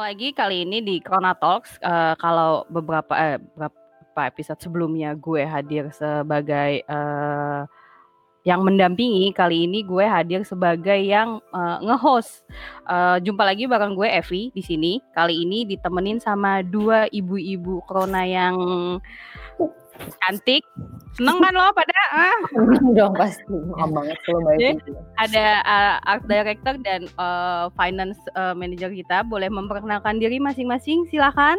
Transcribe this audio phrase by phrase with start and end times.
[0.00, 1.76] lagi kali ini di Corona Talks.
[1.84, 7.68] Uh, kalau beberapa eh, beberapa episode sebelumnya gue hadir sebagai uh,
[8.48, 12.40] yang mendampingi, kali ini gue hadir sebagai yang uh, nge-host.
[12.88, 14.96] Uh, jumpa lagi bareng gue Evi di sini.
[15.12, 18.56] Kali ini ditemenin sama dua ibu-ibu Corona yang
[20.26, 20.64] cantik.
[21.18, 21.96] Seneng kan lo pada?
[22.14, 22.38] Ah.
[22.96, 23.56] dong pasti.
[23.76, 24.76] Banget baik.
[25.18, 29.26] Ada uh, art director dan uh, finance uh, manager kita.
[29.26, 31.04] Boleh memperkenalkan diri masing-masing.
[31.10, 31.58] Silakan.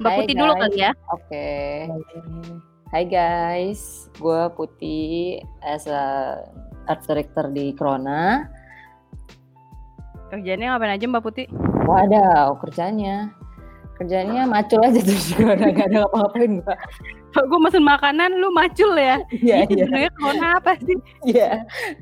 [0.00, 0.92] Mbak Putih dulu kali ya.
[1.12, 1.28] Oke.
[1.28, 1.76] Okay.
[2.90, 6.40] Hai guys, gue Putih as a
[6.88, 8.48] art director di Krona.
[10.32, 11.46] Kerjanya ngapain aja Mbak Putih?
[11.84, 13.34] Waduh, kerjanya
[14.00, 16.76] kerjanya macul aja terus juga udah gak ada apa-apain gue
[17.30, 19.22] kalau gue mesen makanan lu macul ya?
[19.30, 19.86] Iya iya.
[19.86, 20.98] sebenarnya corona apa sih?
[21.22, 21.50] Iya.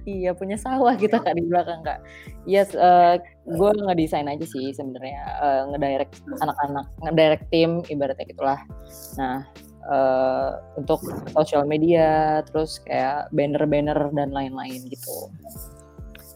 [0.08, 2.00] Iya punya sawah kita kak di belakang kak.
[2.48, 8.60] Iya yes, uh, gue ngedesain aja sih sebenarnya uh, ngedirect anak-anak ngedirect tim ibaratnya gitulah.
[9.20, 9.44] Nah
[9.84, 11.04] uh, untuk
[11.36, 15.28] sosial media terus kayak banner-banner dan lain-lain gitu.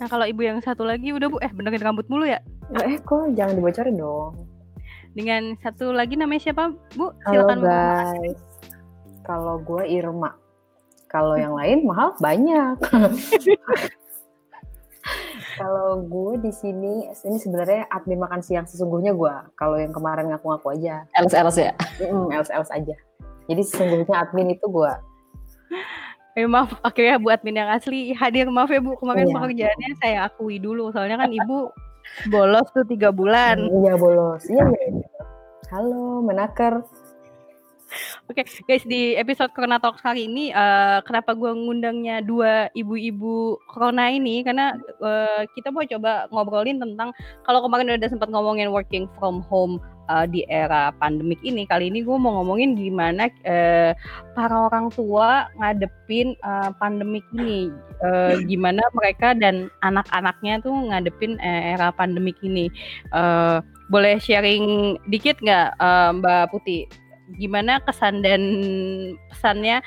[0.05, 2.45] Nah kalau ibu yang satu lagi udah bu, eh benerin rambut mulu ya?
[2.77, 4.52] Eh kok jangan dibocorin dong
[5.13, 7.13] dengan satu lagi namanya siapa Bu?
[7.29, 8.39] Silakan Halo guys.
[9.23, 10.33] Kalau gue Irma.
[11.13, 12.77] Kalau yang lain mahal banyak.
[15.53, 19.35] Kalau gue di sini, ini sebenarnya admin makan siang sesungguhnya gue.
[19.53, 21.05] Kalau yang kemarin ngaku-ngaku aja.
[21.13, 21.77] Els els ya.
[22.01, 22.97] Mm, els els aja.
[23.53, 24.93] Jadi sesungguhnya admin itu gue.
[26.33, 28.49] Eh, maaf, akhirnya Bu admin yang asli hadir.
[28.49, 29.35] Maaf ya Bu, kemarin iya.
[29.37, 30.89] pekerjaannya saya akui dulu.
[30.89, 31.69] Soalnya kan Ibu
[32.29, 33.63] bolos tuh tiga bulan.
[33.63, 34.43] Iya bolos.
[34.49, 35.07] Iya, iya.
[35.73, 36.85] Halo, menakar.
[38.31, 43.61] Oke, okay, guys di episode Corona Talks kali ini, uh, kenapa gue ngundangnya dua ibu-ibu
[43.69, 44.41] Corona ini?
[44.41, 44.73] Karena
[45.05, 47.13] uh, kita mau coba ngobrolin tentang
[47.45, 49.77] kalau kemarin udah sempat ngomongin working from home
[50.09, 53.93] uh, di era pandemik ini, kali ini gue mau ngomongin gimana uh,
[54.35, 57.69] para orang tua ngadepin uh, pandemik ini,
[58.03, 62.73] uh, gimana mereka dan anak-anaknya tuh ngadepin uh, era pandemik ini.
[63.15, 63.63] Uh,
[63.93, 66.89] boleh sharing dikit nggak uh, Mbak Putih?
[67.41, 68.43] gimana kesan dan
[69.33, 69.81] pesannya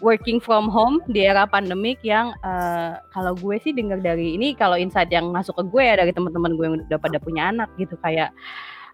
[0.00, 4.74] working from home di era pandemik yang uh, kalau gue sih dengar dari ini kalau
[4.74, 7.94] insight yang masuk ke gue ya dari teman-teman gue yang udah pada punya anak gitu
[8.00, 8.32] kayak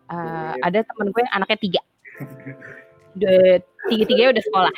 [0.08, 1.82] uh, ada teman gue yang anaknya tiga.
[3.88, 4.74] Tiga tiga udah sekolah.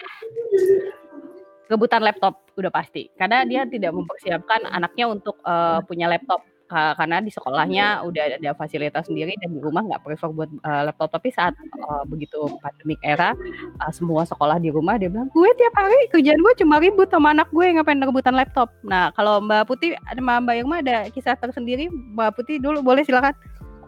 [1.70, 3.10] Kebutuhan laptop udah pasti.
[3.14, 6.42] Karena dia tidak mempersiapkan anaknya untuk uh, punya laptop.
[6.70, 11.10] Karena di sekolahnya udah ada fasilitas sendiri dan di rumah nggak prefer buat uh, laptop.
[11.10, 13.34] Tapi saat uh, begitu pandemik era
[13.82, 17.34] uh, semua sekolah di rumah dia bilang gue tiap hari kerjaan gue cuma ribut sama
[17.34, 18.70] anak gue ngapain rebutan laptop.
[18.86, 21.90] Nah kalau Mbak Putih ada Mbak Irma ada kisah tersendiri?
[21.90, 23.34] Mbak Putih dulu boleh silakan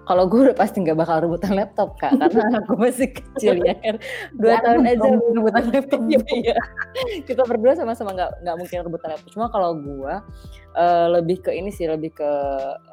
[0.02, 3.96] kalau gue udah pasti nggak bakal rebutan laptop kak karena aku masih kecil ya kan?
[4.34, 6.00] Dua tahun aja rebutan laptop.
[6.10, 6.56] Ya
[7.22, 9.30] kita berdua sama-sama nggak nggak mungkin rebutan laptop.
[9.30, 10.14] Cuma kalau gue
[10.74, 12.32] uh, lebih ke ini sih lebih ke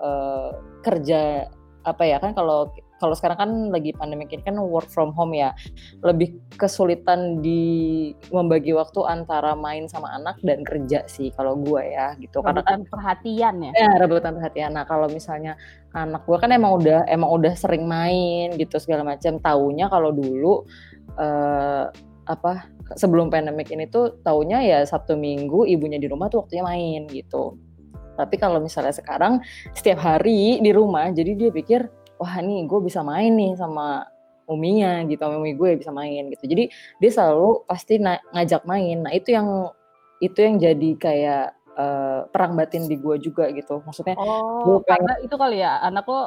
[0.01, 0.53] uh,
[0.85, 1.49] kerja
[1.87, 2.69] apa ya kan kalau
[2.99, 5.55] kalau sekarang kan lagi pandemi ini kan work from home ya.
[6.03, 12.13] Lebih kesulitan di membagi waktu antara main sama anak dan kerja sih kalau gue ya
[12.19, 12.43] gitu.
[12.43, 13.71] Rebutan karena kan perhatian ya?
[13.73, 14.75] Ya rebutan perhatian.
[14.75, 15.55] Nah kalau misalnya
[15.95, 20.67] anak gue kan emang udah emang udah sering main gitu segala macam taunya kalau dulu
[21.17, 21.89] uh,
[22.29, 27.09] apa sebelum pandemik ini tuh taunya ya Sabtu Minggu ibunya di rumah tuh waktunya main
[27.09, 27.57] gitu.
[28.19, 29.39] Tapi kalau misalnya sekarang
[29.71, 31.87] setiap hari di rumah jadi dia pikir
[32.19, 34.05] wah nih gue bisa main nih sama
[34.49, 36.43] uminya gitu sama umi gue bisa main gitu.
[36.43, 36.63] Jadi
[36.99, 39.05] dia selalu pasti ngajak main.
[39.05, 39.71] Nah itu yang
[40.19, 41.45] itu yang jadi kayak
[41.79, 43.79] uh, perang batin di gue juga gitu.
[43.87, 45.07] Maksudnya oh gue pengen...
[45.07, 46.25] karena itu kali ya anak lo uh,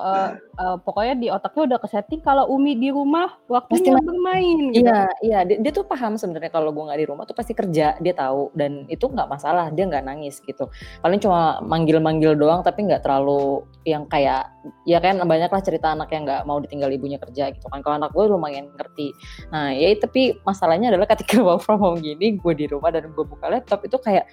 [0.56, 4.88] uh, pokoknya di otaknya udah kesetting kalau Umi di rumah waktunya pasti bermain gitu.
[4.88, 8.00] iya iya dia, dia tuh paham sebenarnya kalau gue nggak di rumah tuh pasti kerja
[8.00, 8.50] dia tahu.
[8.56, 10.72] Dan itu nggak masalah dia nggak nangis gitu.
[11.04, 14.48] Paling cuma manggil-manggil doang tapi nggak terlalu yang kayak
[14.86, 17.84] ya kan banyak lah cerita anak yang nggak mau ditinggal ibunya kerja gitu kan.
[17.84, 19.12] Kalau anak gue lumayan ngerti.
[19.52, 23.24] Nah ya tapi masalahnya adalah ketika work from home gini gue di rumah dan gue
[23.26, 24.24] buka laptop itu kayak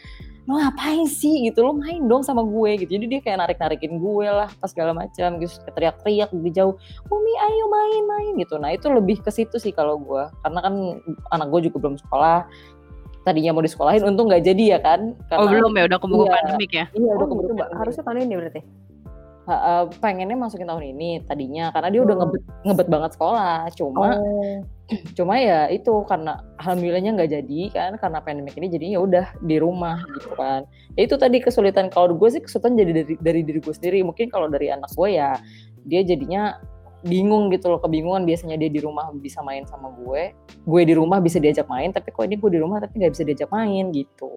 [0.50, 1.46] lo ngapain sih?
[1.46, 1.62] Gitu.
[1.62, 2.82] Lo main dong sama gue?
[2.82, 2.98] Gitu.
[2.98, 6.74] Jadi dia kayak narik narikin gue lah pas segala macam gitu teriak-teriak di jauh
[7.14, 8.34] Umi ayo main main.
[8.42, 8.58] Gitu.
[8.58, 10.26] Nah itu lebih ke situ sih kalau gue.
[10.42, 10.74] Karena kan
[11.30, 12.50] anak gue juga belum sekolah.
[13.22, 15.14] Tadinya mau disekolahin untung nggak jadi ya kan?
[15.14, 15.84] Oh, karena, oh belum ya?
[15.86, 16.86] Udah keburu iya, pandemik ya?
[16.98, 18.62] Iya udah oh, keburu gitu, harusnya tahun ini berarti
[19.50, 22.20] uh, pengennya masukin tahun ini tadinya karena dia udah oh.
[22.24, 23.58] ngebet ngebet banget sekolah.
[23.74, 24.58] Cuma oh.
[25.18, 29.58] cuma ya itu karena alhamdulillahnya nggak jadi kan karena pandemi ini jadi ya udah di
[29.58, 30.66] rumah gitu kan.
[30.94, 34.06] Ya itu tadi kesulitan kalau gue sih kesulitan jadi dari dari diri gue sendiri.
[34.06, 35.38] Mungkin kalau dari anak gue ya
[35.86, 36.58] dia jadinya
[37.06, 38.24] bingung gitu loh kebingungan.
[38.26, 40.34] Biasanya dia di rumah bisa main sama gue
[40.70, 43.24] gue di rumah bisa diajak main tapi kok ini gue di rumah tapi nggak bisa
[43.26, 44.30] diajak main gitu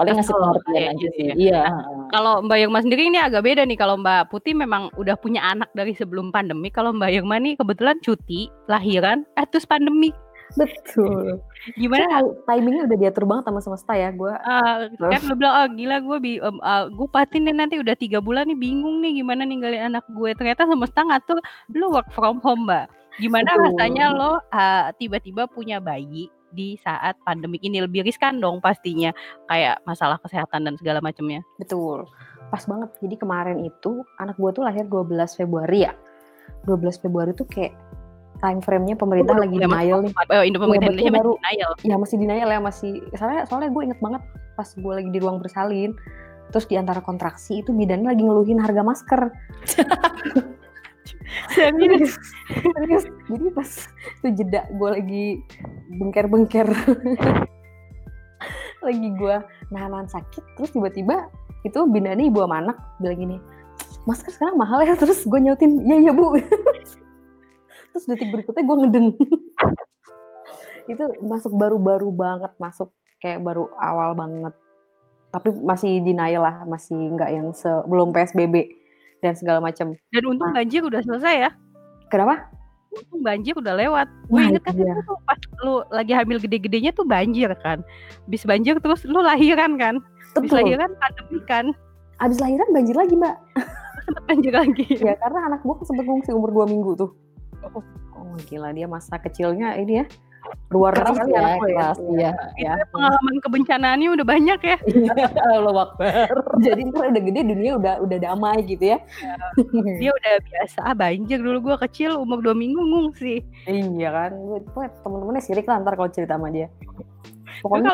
[0.00, 1.34] paling ngasih pengertian aja gitu sih ya.
[1.36, 1.62] iya
[2.08, 3.76] Kalau Mbak Yirma sendiri ini agak beda nih.
[3.78, 6.72] Kalau Mbak Putih memang udah punya anak dari sebelum pandemi.
[6.72, 10.10] Kalau Mbak Yirma nih kebetulan cuti, lahiran, eh terus pandemi.
[10.58, 11.38] betul
[11.78, 12.08] Gimana?
[12.10, 15.96] Kan timingnya udah diatur banget sama semesta ya gue Ah, kan lu bilang, oh gila
[16.02, 19.46] gue bi em, ah, gue patin nih nanti udah tiga bulan nih bingung nih gimana
[19.46, 20.34] ninggalin anak gue.
[20.34, 21.38] Ternyata semesta ngatur
[21.76, 22.90] lu work from home mbak.
[23.22, 23.62] Gimana Betul.
[23.70, 29.10] rasanya lo ah, tiba-tiba punya bayi di saat pandemik ini lebih riskan dong pastinya
[29.46, 31.40] kayak masalah kesehatan dan segala macamnya.
[31.58, 32.06] Betul.
[32.50, 32.90] Pas banget.
[32.98, 35.92] Jadi kemarin itu anak gue tuh lahir 12 Februari ya.
[36.66, 37.72] 12 Februari tuh kayak
[38.40, 40.12] time frame-nya pemerintah Udah lagi mulai denial nih.
[40.16, 41.70] Oh, Indo pemerintah betul, Indonesia masih baru- denial.
[41.84, 44.22] Ya masih denial ya masih soalnya soalnya gue inget banget
[44.56, 45.92] pas gue lagi di ruang bersalin
[46.50, 49.20] terus di antara kontraksi itu bidannya lagi ngeluhin harga masker.
[51.54, 52.14] Serius.
[52.50, 53.04] Serius.
[53.30, 53.70] Jadi pas
[54.20, 55.26] itu jeda gue lagi
[55.90, 56.68] bengker-bengker.
[58.80, 59.36] lagi gue
[59.68, 61.28] nahan sakit terus tiba-tiba
[61.68, 63.36] itu bindanya ibu sama anak bilang gini
[64.08, 66.40] masker sekarang mahal ya terus gue nyautin iya iya bu
[67.92, 69.06] terus detik berikutnya gue ngeden
[70.88, 72.88] itu masuk baru-baru banget masuk
[73.20, 74.56] kayak baru awal banget
[75.30, 78.79] tapi masih denial lah masih nggak yang sebelum psbb
[79.20, 81.50] dan segala macam Dan untung banjir udah selesai ya.
[82.08, 82.48] kenapa
[82.90, 84.10] Untung banjir udah lewat.
[84.26, 84.90] Gue Nah, inget kan dia.
[84.90, 87.86] itu tuh pas lu lagi hamil gede-gedenya tuh banjir kan.
[88.26, 90.02] Bis banjir terus lu lahiran kan.
[90.34, 91.66] Bis betul lahiran pandemi kan.
[92.18, 93.32] abis lahiran banjir lagi mbak
[94.04, 94.84] Sempet banjir lagi.
[95.08, 97.10] ya karena anak gue sempet ngungsi umur 2 minggu tuh
[97.60, 97.84] Oh.
[98.16, 100.04] oh gila dia masa kecilnya ini ya
[100.70, 101.74] luar keras sekali ya gue ya.
[101.74, 102.30] keras iya.
[102.78, 104.76] Itu pengalaman kebencanaannya udah banyak ya.
[105.58, 106.30] Allah Akbar
[106.66, 108.98] jadi ntar udah gede dunia udah udah damai gitu ya.
[109.98, 110.78] Dia udah biasa.
[110.86, 113.42] Ah, banjir dulu gua kecil umur 2 minggu ngungsi.
[113.66, 116.70] iya kan gue gue temen-temennya sirik lah ntar kalau cerita sama dia.
[117.60, 117.92] Pokoknya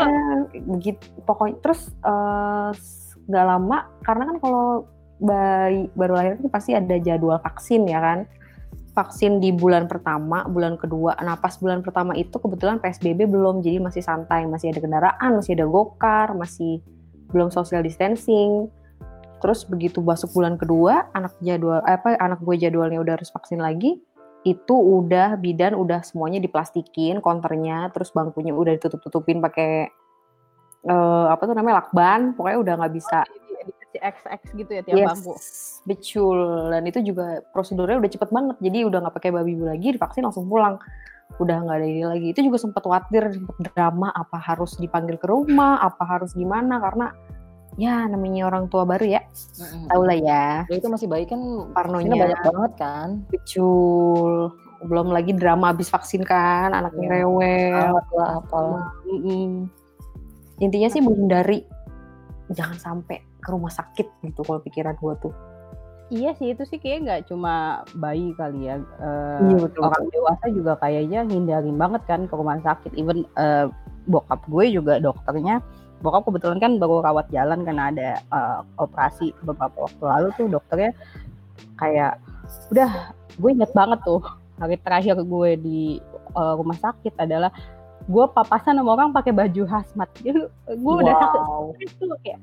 [0.69, 2.71] begitu pokoknya terus eh,
[3.27, 4.67] nggak lama karena kan kalau
[5.17, 8.29] bayi baru lahir kan pasti ada jadwal vaksin ya kan
[8.97, 11.13] vaksin di bulan pertama, bulan kedua.
[11.21, 15.53] Nah pas bulan pertama itu kebetulan PSBB belum, jadi masih santai, masih ada kendaraan, masih
[15.53, 16.81] ada gokar, masih
[17.29, 18.73] belum social distancing.
[19.45, 23.61] Terus begitu masuk bulan kedua, anak jadwal eh, apa anak gue jadwalnya udah harus vaksin
[23.61, 24.01] lagi,
[24.49, 29.93] itu udah bidan udah semuanya diplastikin konternya, terus bangkunya udah ditutup-tutupin pakai
[30.89, 33.29] eh, apa tuh namanya lakban, pokoknya udah nggak bisa
[33.99, 35.33] XX gitu ya tiap Yes, bangku.
[35.85, 36.39] betul.
[36.71, 38.57] Dan itu juga prosedurnya udah cepet banget.
[38.61, 40.77] Jadi udah nggak pakai babi bu lagi, divaksin langsung pulang.
[41.37, 42.27] Udah nggak ada ini lagi.
[42.31, 44.09] Itu juga sempat khawatir, sempat drama.
[44.11, 45.81] Apa harus dipanggil ke rumah?
[45.81, 46.79] Apa harus gimana?
[46.79, 47.11] Karena
[47.77, 49.21] ya namanya orang tua baru ya.
[49.91, 50.47] Tahu lah ya.
[50.65, 51.41] Ya itu masih baik kan
[51.75, 52.09] Parnonya.
[52.09, 54.33] vaksinnya banyak banget kan Betul.
[54.87, 57.13] Belum lagi drama habis vaksin kan, anaknya Iya.
[57.25, 57.75] rewel.
[57.91, 59.67] alat lah apalah Mm-mm.
[60.57, 61.65] Intinya sih menghindari
[62.49, 65.31] jangan sampai ke rumah sakit gitu kalau pikiran gua tuh.
[66.07, 68.79] Iya sih itu sih kayak nggak cuma bayi kali ya.
[68.79, 69.83] Eh, Iya, betul.
[69.91, 72.95] Orang dewasa juga kayaknya hindarin banget kan ke rumah sakit.
[72.95, 73.67] Even eh,
[74.07, 75.59] bokap gue juga dokternya.
[76.07, 80.91] Bokap kebetulan kan baru rawat jalan karena ada eh, operasi beberapa waktu lalu tuh dokternya
[81.83, 82.23] kayak
[82.71, 82.91] udah
[83.43, 84.23] gue inget banget tuh
[84.63, 85.99] hari terakhir gue di
[86.39, 87.51] eh, rumah sakit adalah
[88.07, 90.07] gue papasan sama orang pakai baju hazmat.
[90.23, 92.39] Jadi gue udah sakit wow itu kayak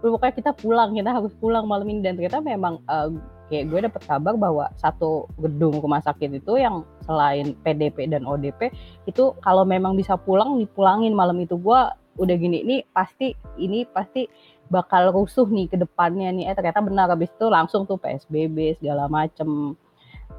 [0.00, 2.00] pokoknya kita pulang kita harus pulang malam ini.
[2.04, 3.08] Dan ternyata memang eh,
[3.46, 8.74] kayak gue dapet kabar bahwa satu gedung rumah sakit itu yang selain PDP dan ODP
[9.06, 11.54] itu kalau memang bisa pulang dipulangin malam itu.
[11.54, 11.78] Gue
[12.16, 14.24] udah gini ini pasti ini pasti
[14.66, 16.50] bakal rusuh nih ke depannya nih.
[16.50, 17.06] Eh ternyata benar.
[17.08, 19.78] Habis itu langsung tuh PSBB segala macem.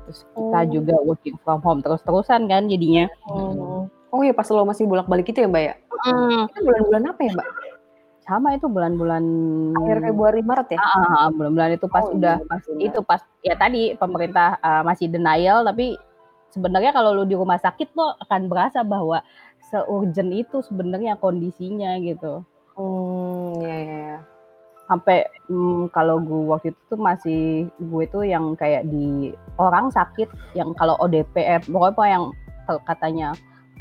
[0.08, 0.68] Terus kita Oh.
[0.68, 3.08] juga working from home terus-terusan kan jadinya.
[3.28, 5.74] Oh, oh ya pas lo masih bolak-balik itu ya mbak ya?
[6.08, 7.48] Hmm, Itu bulan-bulan apa ya mbak?
[8.28, 9.24] Sama itu bulan-bulan
[9.80, 10.80] Akhir Februari Maret ya?
[10.84, 12.84] Ah, bulan-bulan itu pas Oh, udah iya, pas benar.
[12.84, 15.96] itu pas ya tadi pemerintah uh, masih denial tapi
[16.52, 19.24] sebenarnya kalau lu di rumah sakit lo akan berasa bahwa
[19.72, 22.44] seurgent itu sebenarnya kondisinya gitu.
[22.76, 24.00] Hmm, ya ya.
[24.12, 24.18] ya.
[24.88, 27.42] Sampai mm, kalau gue waktu itu tuh masih
[27.76, 32.26] gue tuh yang kayak di orang sakit yang kalau ODP eh, pokoknya yang
[32.88, 33.28] katanya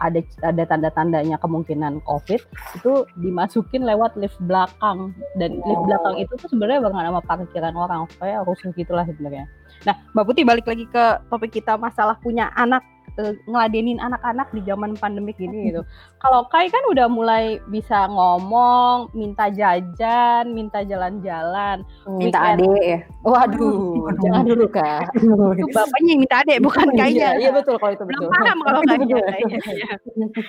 [0.01, 2.41] ada ada tanda-tandanya kemungkinan COVID
[2.77, 5.87] itu dimasukin lewat lift belakang dan lift Oh.
[5.87, 9.45] belakang itu tuh sebenarnya bukan nama parkiran orang kayak rusuh gitulah sebenarnya.
[9.85, 12.83] Nah Mbak Putih balik lagi ke topik kita masalah punya anak
[13.17, 15.81] eh, ngeladenin anak-anak di zaman pandemik gini gitu.
[16.19, 21.81] Kalau Kai kan udah mulai bisa ngomong, minta jajan, minta jalan-jalan.
[22.07, 22.61] Minta Weekend.
[22.61, 22.99] adek ya.
[23.23, 25.11] Waduh, jangan dulu kak.
[25.61, 27.31] Itu bapaknya yang minta adek, bukan Iya, kayaknya.
[27.39, 28.31] iya betul kalau itu Belum betul.
[28.33, 29.07] paham kalau betul.
[29.07, 29.91] Iya, iya.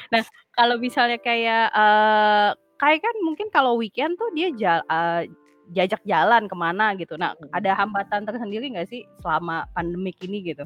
[0.10, 0.22] Nah,
[0.52, 5.26] kalau misalnya kayak eh Kai kan mungkin kalau weekend tuh dia jal, eh,
[5.68, 7.18] diajak jalan ke mana gitu.
[7.18, 7.50] Nah, Mhm.
[7.52, 10.64] ada hambatan tersendiri nggak sih selama pandemik ini gitu?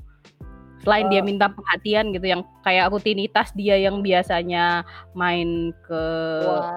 [0.82, 1.26] Selain dia Eh.
[1.26, 4.82] minta perhatian gitu, yang kayak rutinitas dia yang biasanya
[5.14, 6.04] main ke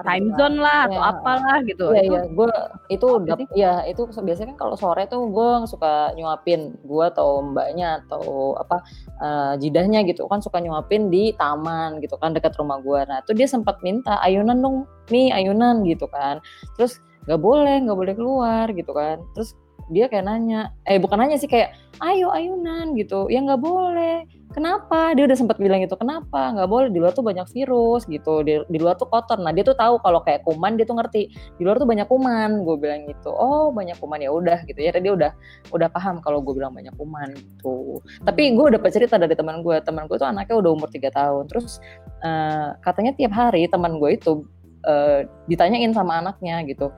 [0.01, 1.11] time zone lah atau Iya.
[1.11, 1.85] apalah gitu.
[1.89, 2.51] Iya Itu iya, gue
[2.89, 7.41] itu apa udah ya itu biasanya kan kalau sore tuh gue suka nyuapin gue atau
[7.41, 8.81] mbaknya atau apa
[9.21, 13.01] eh, jidahnya gitu kan suka nyuapin di taman gitu kan dekat rumah gue.
[13.09, 14.77] Nah tuh dia sempat minta ayunan dong,
[15.09, 16.41] nih ayunan gitu kan.
[16.77, 19.17] Terus nggak boleh nggak boleh keluar gitu kan.
[19.33, 19.57] Terus
[19.93, 24.25] dia kayak nanya, eh bukan nanya sih kayak ayo ayunan gitu, ya nggak boleh.
[24.55, 25.11] Kenapa?
[25.19, 26.55] Dia udah sempat bilang gitu, kenapa?
[26.55, 29.35] Nggak boleh di luar tuh banyak virus gitu, di, di luar tuh kotor.
[29.43, 31.27] Nah dia tuh tahu kalau kayak kuman dia tuh ngerti.
[31.59, 33.35] Di luar tuh banyak kuman gue bilang gitu.
[33.35, 34.23] Oh banyak kuman.
[34.23, 34.79] Ya udah gitu.
[34.79, 35.35] Ya dia udah
[35.75, 37.99] udah paham kalau gue bilang banyak kuman gitu.
[38.23, 41.51] Tapi gue dapat cerita dari teman gue teman gue tuh anaknya udah umur tiga tahun.
[41.51, 41.83] Terus
[42.23, 44.47] eh, katanya tiap hari teman gue itu
[44.87, 46.95] eh, ditanyain sama anaknya gitu.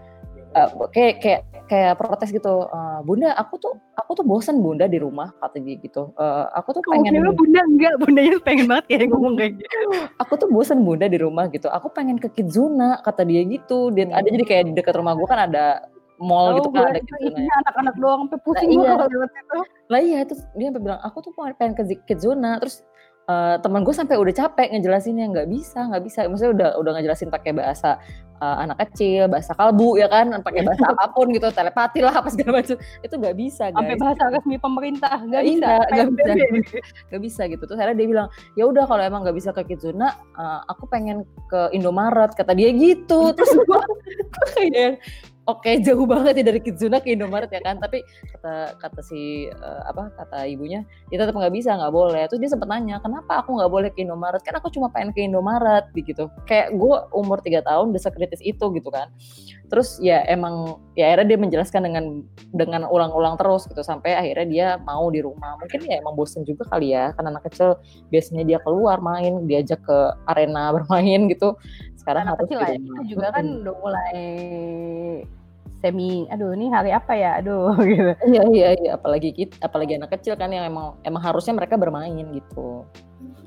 [0.53, 4.97] Eh, kayak kayak kayak protes gitu "Eh, bunda aku tuh aku tuh bosan bunda di
[4.97, 6.15] rumah kata dia gitu.
[6.15, 9.75] "Eh, aku tuh Oh, pengen kira bunda enggak, bundanya pengen banget kayak ngomong kayak gitu.
[10.17, 11.67] aku tuh bosen bunda di rumah gitu.
[11.67, 13.91] Aku pengen ke Kidzuna kata dia gitu.
[13.91, 15.85] Dia ada jadi kayak di dekat rumah gue kan ada
[16.17, 18.89] mall gitu kan ada itu isinya anak-anak doang sampai pusing Nah, iya.
[18.89, 19.59] kalau lewat situ.
[19.87, 22.81] lah iya terus dia sampai bilang aku tuh pengen ke Kidzuna terus
[23.27, 26.19] eh, teman gue sampai udah capek ngejelasinnya nggak bisa nggak bisa.
[26.25, 27.99] Maksudnya udah udah ngejelasin pakai bahasa
[28.37, 30.31] eh, anak kecil bahasa kalbu ya kan?
[30.39, 32.75] Pakai bahasa apa pun gitu telepati lah apa segala macam.
[33.01, 34.01] Itu nggak bisa Sampai guys.
[34.01, 35.71] bahasa resmi pemerintah nggak Iya, bisa.
[35.91, 36.77] nggak bisa.
[37.11, 37.63] Nggak bisa gitu.
[37.63, 41.21] Terus akhirnya dia bilang ya udah kalau emang nggak bisa ke Kidzuna eh, aku pengen
[41.47, 42.31] ke Indomaret.
[42.31, 43.29] Kata dia gitu.
[43.35, 43.83] Terus gua
[44.53, 44.99] kayak
[45.47, 47.79] oke jauh banget ya dari Kidzuna ke Indomaret ya kan.
[47.79, 48.03] Tapi
[48.35, 52.27] kata kata si eh, apa kata ibunya ya tetap nggak bisa nggak boleh.
[52.27, 54.43] Terus dia sempat nanya kenapa aku nggak boleh ke Indomaret?
[54.43, 56.27] Kan aku cuma pengen ke Indomaret gitu.
[56.45, 59.07] Kayak gue umur tiga tahun udah sekritis itu gitu kan.
[59.67, 62.05] Terus ya emang ya akhirnya dia menjelaskan dengan
[62.51, 63.81] dengan ulang-ulang terus gitu.
[63.81, 65.55] Sampai akhirnya dia mau di rumah.
[65.63, 67.79] Mungkin ya emang bosen juga kali ya karena anak kecil
[68.11, 71.55] biasanya dia keluar main diajak ke arena bermain gitu
[72.07, 73.61] sekarang Anak harus kecil ya, kita juga kan Mm-mm.
[73.67, 74.15] udah mulai
[75.83, 78.11] semi, aduh ini hari apa ya, aduh gitu.
[78.31, 82.15] iya iya iya apalagi kita apalagi anak kecil kan yang emang emang harusnya mereka bermain
[82.31, 82.87] gitu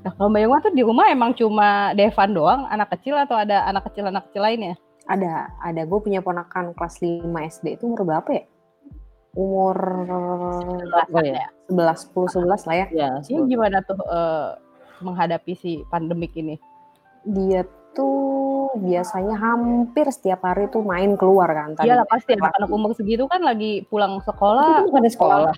[0.00, 3.69] Nah kalau Mbak Yungwa tuh di rumah emang cuma Devan doang, anak kecil atau ada
[3.69, 4.75] anak kecil anak kecil lainnya?
[5.05, 5.83] Ada, ada.
[5.85, 8.45] Gue punya ponakan kelas 5 SD itu umur berapa ya?
[9.37, 9.76] Umur
[10.90, 12.87] apa ya 11, 10, 11 lah ya.
[12.90, 14.49] ya Ini gimana tuh eh,
[15.05, 16.57] menghadapi si pandemik ini?
[17.29, 18.39] Dia tuh
[18.78, 21.74] biasanya hampir setiap hari tuh main keluar kan.
[21.74, 25.52] Tadi Iyalah pasti anak-anak umur segitu kan lagi pulang itu sekolah, bukan di sekolah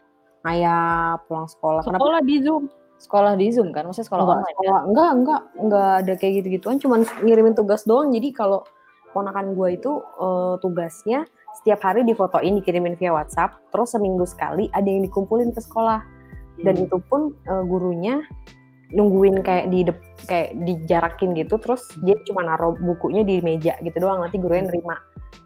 [0.48, 1.82] ayah pulang sekolah.
[1.84, 2.00] Kenapa?
[2.00, 2.64] sekolah di Zoom.
[3.02, 6.76] sekolah di zoom kan maksudnya sekolah enggak, online sekolah, enggak, enggak, enggak ada kayak gitu-gituan.
[6.78, 8.14] Cuman ngirimin tugas doang.
[8.14, 8.62] Jadi kalau
[9.10, 11.26] ponakan gue itu eh, tugasnya
[11.58, 13.58] setiap hari difotoin, dikirimin via WhatsApp.
[13.74, 15.98] Terus seminggu sekali ada yang dikumpulin ke sekolah.
[16.62, 16.84] Dan Hmm.
[16.86, 18.22] itu pun eh, gurunya
[18.92, 21.58] nungguin kayak di dep- kayak dijarakin gitu.
[21.58, 24.22] Terus dia cuma naruh bukunya di meja gitu doang.
[24.22, 24.96] Nanti gurunya nerima.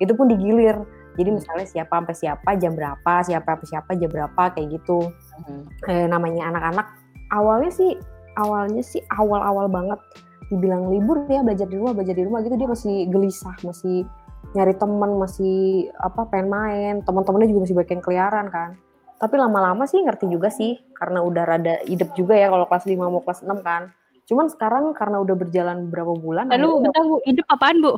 [0.03, 0.77] Itu pun digilir.
[1.17, 5.69] Jadi misalnya siapa sampai siapa jam berapa, siapa sampai siapa jam berapa kayak gitu Hmm.
[5.89, 6.87] eh, namanya anak-anak
[7.29, 7.93] awalnya sih
[8.41, 10.01] awalnya sih awal-awal banget
[10.49, 14.07] dibilang libur ya belajar di rumah belajar di rumah gitu dia masih gelisah masih
[14.55, 18.71] nyari teman masih apa pengen main teman-temannya juga masih banyak yang keliaran kan
[19.17, 23.01] tapi lama-lama sih ngerti juga sih karena udah rada idep juga ya kalau kelas 5
[23.01, 23.93] mau kelas 6 kan.
[24.27, 27.95] Cuman sekarang karena udah berjalan beberapa bulan Lalu bentar Bu, hidup apaan Bu?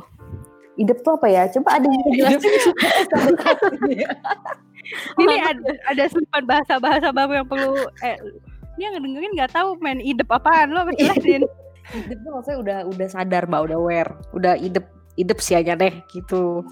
[0.79, 1.43] idep tuh apa ya?
[1.51, 2.71] Coba ada yang jelasin.
[5.21, 8.15] Ini ada ada selipan bahasa-bahasa baru yang perlu eh
[8.79, 10.71] dia ngedengerin nggak tahu main hidup apaan?
[10.71, 11.43] Lo jelasin.
[11.89, 14.85] idep tuh maksudnya udah udah sadar mbak udah aware udah idep
[15.19, 16.63] idep sih aja deh gitu.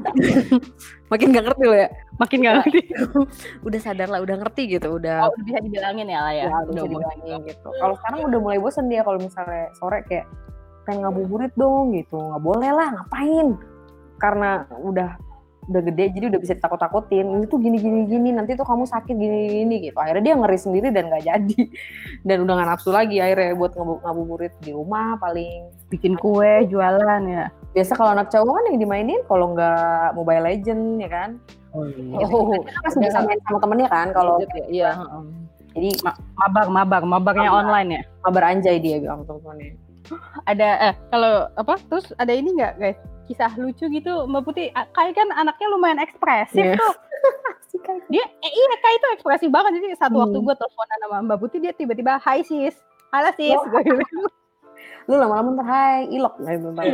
[1.12, 1.88] Makin gak ngerti lo ya?
[2.16, 2.80] Makin nggak ngerti.
[3.68, 5.28] udah sadar lah udah ngerti gitu udah.
[5.28, 6.44] Oh, udah bisa dibilangin ya lah ya.
[6.48, 7.68] ya, udah bisa dibilangin gitu.
[7.76, 10.24] Kalau sekarang udah mulai bosen dia kalau misalnya sore kayak
[10.88, 12.16] pengen ngabuburit dong gitu.
[12.16, 13.48] Nggak boleh lah ngapain?
[14.16, 15.10] Karena udah
[15.66, 19.14] udah gede jadi udah bisa ditakut-takutin ini tuh gini gini gini nanti tuh kamu sakit
[19.14, 21.60] gini gini gitu akhirnya dia ngeri sendiri dan nggak jadi
[22.28, 27.22] dan udah nggak nafsu lagi akhirnya buat ngabu- ngabuburit di rumah paling bikin kue, jualan
[27.26, 27.46] ya.
[27.70, 31.30] biasa kalau anak cowok kan yang dimainin kalau nggak Mobile Legend ya kan
[31.74, 32.26] oh, iya.
[32.26, 35.24] oh, masih bisa main sama temennya kan kalau Iya, iya, heeh.
[35.76, 37.60] Jadi Ma- mabar, mabar, mabarnya Mabar.
[37.68, 38.02] online ya.
[38.24, 39.76] kabar anjay dia bilang teman-temannya.
[40.44, 41.74] Ada eh kalau apa?
[41.82, 42.98] Terus ada ini nggak guys?
[43.26, 44.70] Kisah lucu gitu Mbak Putih.
[44.72, 46.74] A- Kai kan anaknya lumayan ekspresif Iya.
[46.74, 46.94] tuh.
[48.08, 49.76] Dia eh, iya Kai itu ekspresif banget.
[49.76, 50.22] Jadi satu Hmm.
[50.24, 52.74] waktu gue teleponan sama Mbak Putih dia tiba-tiba Hai sis.
[53.10, 53.52] Halo sis.
[53.52, 53.66] Oh.
[55.06, 56.84] Lu lama-lama ntar hai ilok nggak itu ntar.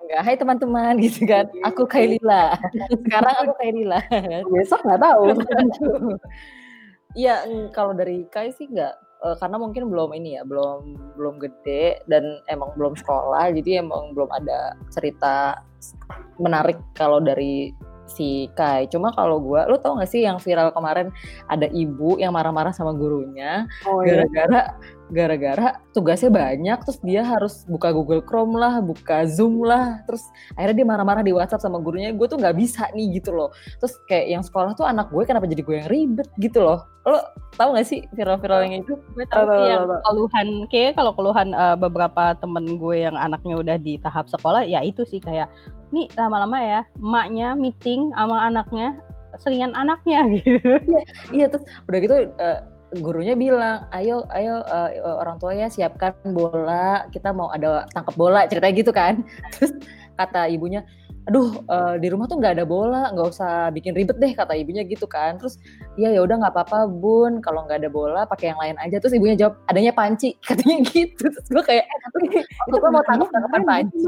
[0.00, 1.44] Enggak, hai teman-teman gitu kan.
[1.62, 2.56] Aku Kailila.
[3.04, 4.00] Sekarang aku Kailila.
[4.46, 5.22] Besok nggak tahu.
[7.12, 7.40] Iya,
[7.72, 8.92] kalau dari Kai sih enggak
[9.24, 10.80] eh, karena mungkin belum ini ya, belum
[11.18, 15.58] belum gede dan emang belum sekolah, jadi emang belum ada cerita
[16.38, 17.74] menarik kalau dari
[18.08, 18.88] si Kai.
[18.88, 21.12] Cuma kalau gua, lu tau gak sih yang viral kemarin
[21.52, 24.24] ada ibu yang marah-marah sama gurunya Oh iya.
[25.08, 30.24] Gara-gara tugasnya banyak terus dia harus buka Google Chrome lah buka Zoom lah terus
[30.54, 33.50] akhirnya dia marah-marah di WhatsApp sama gurunya gue tuh nggak bisa nih gitu loh.
[33.80, 36.84] Terus kayak yang sekolah tuh anak gue kenapa jadi gue yang ribet gitu loh.
[37.08, 37.20] Lo
[37.56, 41.76] tau gak sih viral-viral yang itu gue Tahu, sih yang keluhan kayak kalau keluhan eh,
[41.80, 45.48] beberapa temen gue yang anaknya udah di tahap sekolah ya itu sih kayak
[45.90, 48.94] nih lama-lama ya emaknya meeting sama anaknya
[49.40, 50.76] seringan anaknya gitu.
[51.32, 52.58] iya terus udah gitu eh,
[52.96, 58.74] gurunya bilang ayo ayo eh, orang tuanya siapkan bola kita mau ada tangkap bola ceritanya
[58.74, 59.20] gitu kan.
[59.56, 59.76] Terus
[60.16, 60.82] kata ibunya
[61.28, 64.88] aduh eh, di rumah tuh nggak ada bola nggak usah bikin ribet deh kata ibunya
[64.88, 65.36] gitu kan.
[65.36, 65.60] Terus
[66.00, 68.96] iya ya udah nggak apa-apa bun kalau nggak ada bola pakai yang lain aja.
[68.96, 71.28] Terus ibunya jawab adanya panci katanya gitu.
[71.28, 71.84] Terus gue kayak
[72.40, 74.00] itu gue mau tangkap tangkapan panci.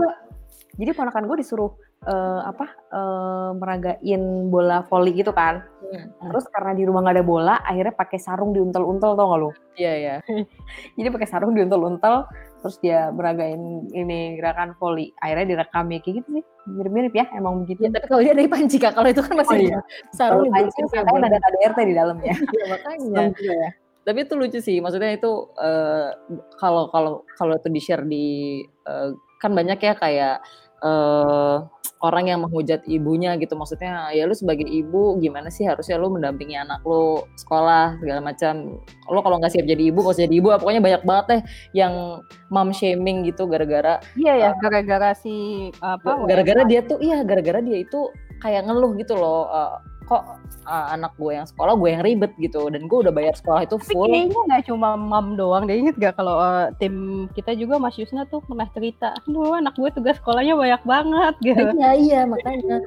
[0.81, 1.71] Jadi ponakan gue disuruh
[2.01, 5.61] eh, apa eh, meragain bola voli gitu kan.
[5.91, 9.51] Hmm, Terus karena di rumah nggak ada bola, akhirnya pakai sarung diuntel-untel tau gak lu?
[9.75, 10.15] iya iya
[10.97, 12.31] Jadi pakai sarung diuntel-untel,
[12.63, 13.59] terus dia meragain
[13.91, 15.11] ini gerakan voli.
[15.19, 16.45] Akhirnya direkam ya kayak gitu sih.
[16.71, 17.85] Mirip-mirip ya, emang begitu.
[17.85, 19.81] Ya, tapi kalau dia dari panci kak, kalau itu kan masih Oh, iya.
[20.15, 21.27] sarung katanya bola.
[21.27, 22.35] ada KDRT di dalamnya.
[22.55, 23.23] Iya, makanya.
[23.43, 23.69] Ya.
[24.01, 25.29] tapi itu lucu sih maksudnya itu
[25.61, 26.09] eh,
[26.57, 28.27] kalau kalau kalau itu di share di
[28.65, 30.37] eh, kan banyak ya kayak
[30.81, 31.57] eh,
[32.01, 33.53] orang yang menghujat ibunya gitu.
[33.57, 38.81] Maksudnya ya lu sebagai ibu gimana sih harusnya lu mendampingi anak lu sekolah segala macam.
[39.13, 40.49] Lo kalau nggak siap jadi ibu usah jadi ibu.
[40.53, 41.43] Ah, pokoknya banyak banget deh
[41.77, 47.63] yang mom shaming gitu gara-gara Iya ya gara-gara si apa gara-gara dia tuh iya gara-gara
[47.63, 52.03] dia itu kayak ngeluh gitu loh eh, kok eh, anak gue yang sekolah gue yang
[52.03, 52.67] ribet gitu.
[52.67, 54.11] Dan gue udah bayar sekolah itu Tapi full.
[54.11, 55.79] kayaknya nggak cuma mam doang deh.
[55.79, 59.91] Ingat gak kalau eh, tim kita juga Mas Yusna tuh pernah cerita, aduh anak gue
[59.95, 61.65] tugas sekolahnya banyak banget gitu.
[61.79, 62.83] Iya iya makanya.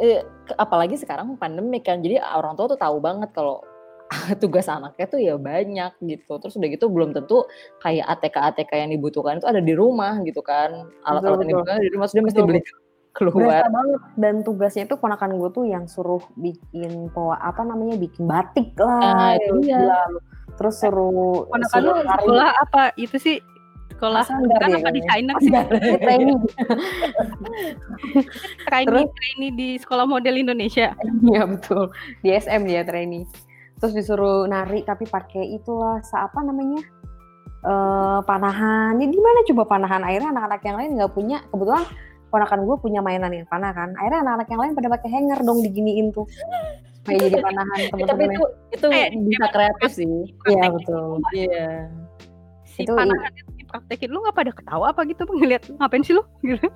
[0.00, 0.24] Eh,
[0.56, 2.00] apalagi sekarang pandemi kan.
[2.00, 3.60] Jadi orang tua tuh tahu banget kalau
[4.42, 6.32] tugas anaknya tuh ya banyak gitu.
[6.40, 7.44] Terus udah gitu belum tentu
[7.84, 10.88] kayak ATK ATK yang dibutuhkan itu ada di rumah gitu kan.
[11.04, 12.06] Alat-alat yang dibutuhkan di rumah.
[12.08, 12.60] Sudah mesti beli
[13.16, 17.96] keluar Berasa banget dan tugasnya itu ponakan gue tuh yang suruh bikin poa apa namanya
[17.96, 19.00] bikin batik lah.
[19.00, 20.18] Nah, itu ya, gila lu.
[20.60, 23.36] Terus suruh Ponakan lu sekolah apa itu sih?
[23.96, 24.92] Sekolah kan apa kayaknya.
[24.92, 25.52] desainer sih?
[26.04, 26.40] training.
[28.68, 30.92] Trainee, trainee di sekolah model Indonesia.
[31.28, 31.88] Iya betul.
[32.20, 33.24] Di SM dia training.
[33.80, 36.84] Terus disuruh nari tapi pakai itulah apa namanya?
[37.66, 39.00] eh panahan.
[39.00, 40.04] Ya gimana coba panahan?
[40.04, 41.38] Akhirnya anak-anak yang lain nggak punya.
[41.48, 41.84] Kebetulan
[42.26, 43.94] ponakan gue punya mainan yang panah kan.
[43.94, 46.26] Akhirnya anak-anak yang lain pada pakai hanger dong diginiin tuh.
[47.00, 50.10] Supaya jadi panahan Ya, tapi itu itu Eh, bisa kreatif sih
[50.44, 51.22] Iya betul.
[51.32, 51.86] iya
[52.66, 56.26] Si Itu- panahan itu dipraktekin lu nggak pada ketawa apa gitu ngeliat ngapain sih lu
[56.44, 56.66] gitu.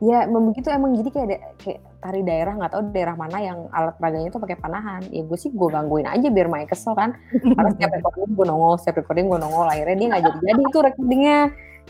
[0.00, 3.68] Ya memang begitu emang jadi kayak ada kayak tari daerah nggak tahu daerah mana yang
[3.68, 5.04] alat peraganya itu pakai panahan.
[5.12, 7.12] Ya gue sih gue gangguin aja biar main kesel kan.
[7.28, 9.68] Karena setiap recording gue nongol, setiap recording gue nongol.
[9.68, 11.38] Akhirnya dia nggak jadi jadi itu recordingnya.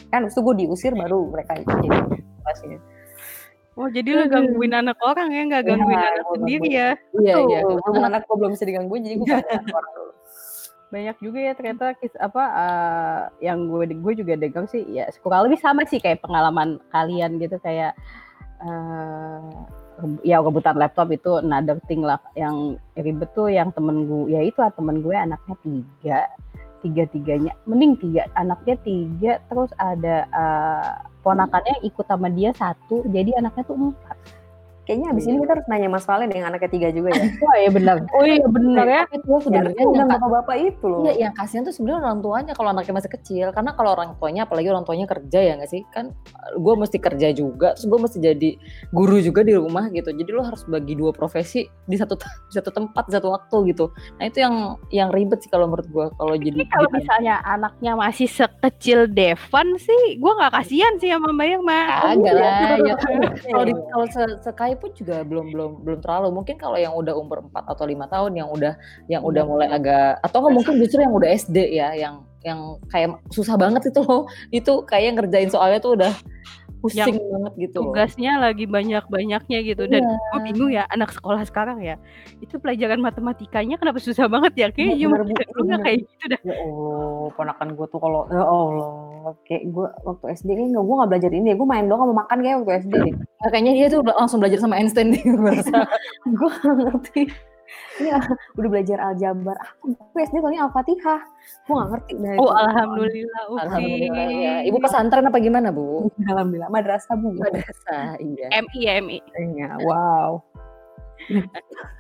[0.09, 1.89] Kan itu gue diusir baru mereka jadi
[2.41, 2.79] pastinya.
[3.75, 6.75] Oh jadi lu gangguin anak orang ya nggak gangguin Iya, anak sendiri gangguin.
[6.75, 6.89] ya.
[7.17, 10.13] iya Tuh, iya belum anak gue belum bisa digangguin jadi gue gangguin orang dulu.
[10.91, 15.47] banyak juga ya ternyata kis apa eh, yang gue gue juga dengar sih ya kurang
[15.47, 17.95] lebih sama sih kayak pengalaman kalian gitu kayak
[18.61, 19.41] eh
[20.25, 24.59] ya rebutan laptop itu another thing lah yang ribet tuh yang temen gue ya itu
[24.75, 26.19] temen gue anaknya tiga
[26.81, 30.91] tiga tiganya mending tiga anaknya tiga terus ada eh,
[31.21, 34.17] ponakannya ikut sama dia satu jadi anaknya tuh empat
[34.91, 37.23] Kayaknya abis ini kita harus nanya Mas Valen yang anaknya tiga juga ya.
[37.47, 41.01] wah ya benar oh iya benar ya tapi itu sebenarnya yang bapak-bapak itu loh.
[41.07, 43.47] Iya, yang kasihan tuh sebenarnya orang tuanya kalau anaknya masih kecil.
[43.51, 45.83] Karena kalau orang tuanya, apalagi orang tuanya kerja ya nggak sih?
[45.91, 46.15] Kan
[46.57, 48.51] gue mesti kerja juga, terus gue mesti jadi
[48.95, 50.11] guru juga di rumah gitu.
[50.11, 53.91] Jadi lo harus bagi dua profesi di satu di satu tempat, di satu waktu gitu.
[54.19, 56.07] Nah itu yang yang ribet sih kalau menurut gue.
[56.15, 61.49] Kalau jadi kalau misalnya anaknya masih sekecil Devan sih, gue nggak kasihan sih sama Mbak
[61.51, 61.81] Irma.
[62.01, 62.79] agak lah.
[62.87, 62.95] ya.
[63.51, 64.51] Kalau di kalau se, se
[64.81, 66.29] pun juga belum belum belum terlalu.
[66.33, 68.73] Mungkin kalau yang udah umur 4 atau lima tahun yang udah
[69.13, 73.61] yang udah mulai agak atau mungkin justru yang udah SD ya yang yang kayak susah
[73.61, 74.25] banget itu loh.
[74.49, 76.13] Itu kayak ngerjain soalnya tuh udah
[76.81, 80.17] pusing Yang banget gitu tugasnya lagi banyak-banyaknya gitu dan Iya.
[80.17, 82.01] gue bingung ya anak sekolah sekarang ya
[82.41, 85.79] itu pelajaran matematikanya kenapa susah banget ya kayaknya zaman bener, Bener.
[85.81, 88.91] kayak gitu dah Ya Allah, ponakan gue tuh kalau ya Allah,
[89.45, 92.39] kayak gue waktu SD kan nggak gue nggak belajar ini, gue main doang sama makan
[92.41, 92.95] kayak waktu SD.
[93.13, 95.85] Nah, kayaknya dia tuh langsung belajar sama Einstein gue rasa.
[96.41, 97.23] gue ngerti.
[98.01, 98.09] Ini
[98.57, 99.57] udah belajar aljabar.
[99.57, 99.93] Apa?
[100.11, 101.21] Gue SD paling al-fatihah.
[101.65, 102.13] Gue nggak ngerti.
[102.17, 102.55] Nah, oh itu.
[102.57, 104.55] alhamdulillah oke Alhamdulillah ya.
[104.65, 106.09] Ibu pesantren apa gimana, Bu?
[106.31, 106.71] Alhamdulillah.
[106.73, 107.37] Madrasah bu.
[107.37, 108.47] Madrasah, iya.
[108.59, 110.43] MI ya MI Iya, Wow.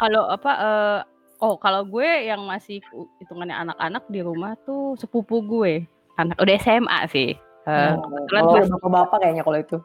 [0.00, 0.98] kalau apa eh,
[1.38, 2.80] oh kalau gue yang masih
[3.20, 5.85] hitungannya anak-anak di rumah tuh sepupu gue
[6.16, 7.30] anak udah SMA sih
[7.68, 9.76] Eh, Oh, kebetulan kalau pas bapak-bapak kayaknya kalau itu.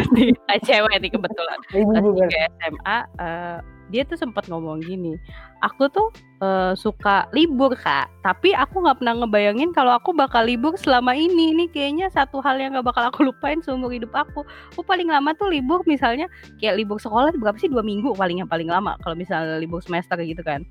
[0.66, 3.58] cewek nih kebetulan Ibu di SMA eh,
[3.90, 5.18] dia tuh sempat ngomong gini
[5.60, 6.08] aku tuh
[6.40, 11.52] eh, suka libur kak tapi aku nggak pernah ngebayangin kalau aku bakal libur selama ini.
[11.56, 14.44] Ini kayaknya satu hal yang nggak bakal aku lupain seumur hidup aku.
[14.76, 16.28] Aku paling lama tuh libur misalnya
[16.60, 17.68] kayak libur sekolah berapa sih?
[17.72, 20.64] Dua minggu paling yang paling lama kalau misalnya libur semester gitu kan.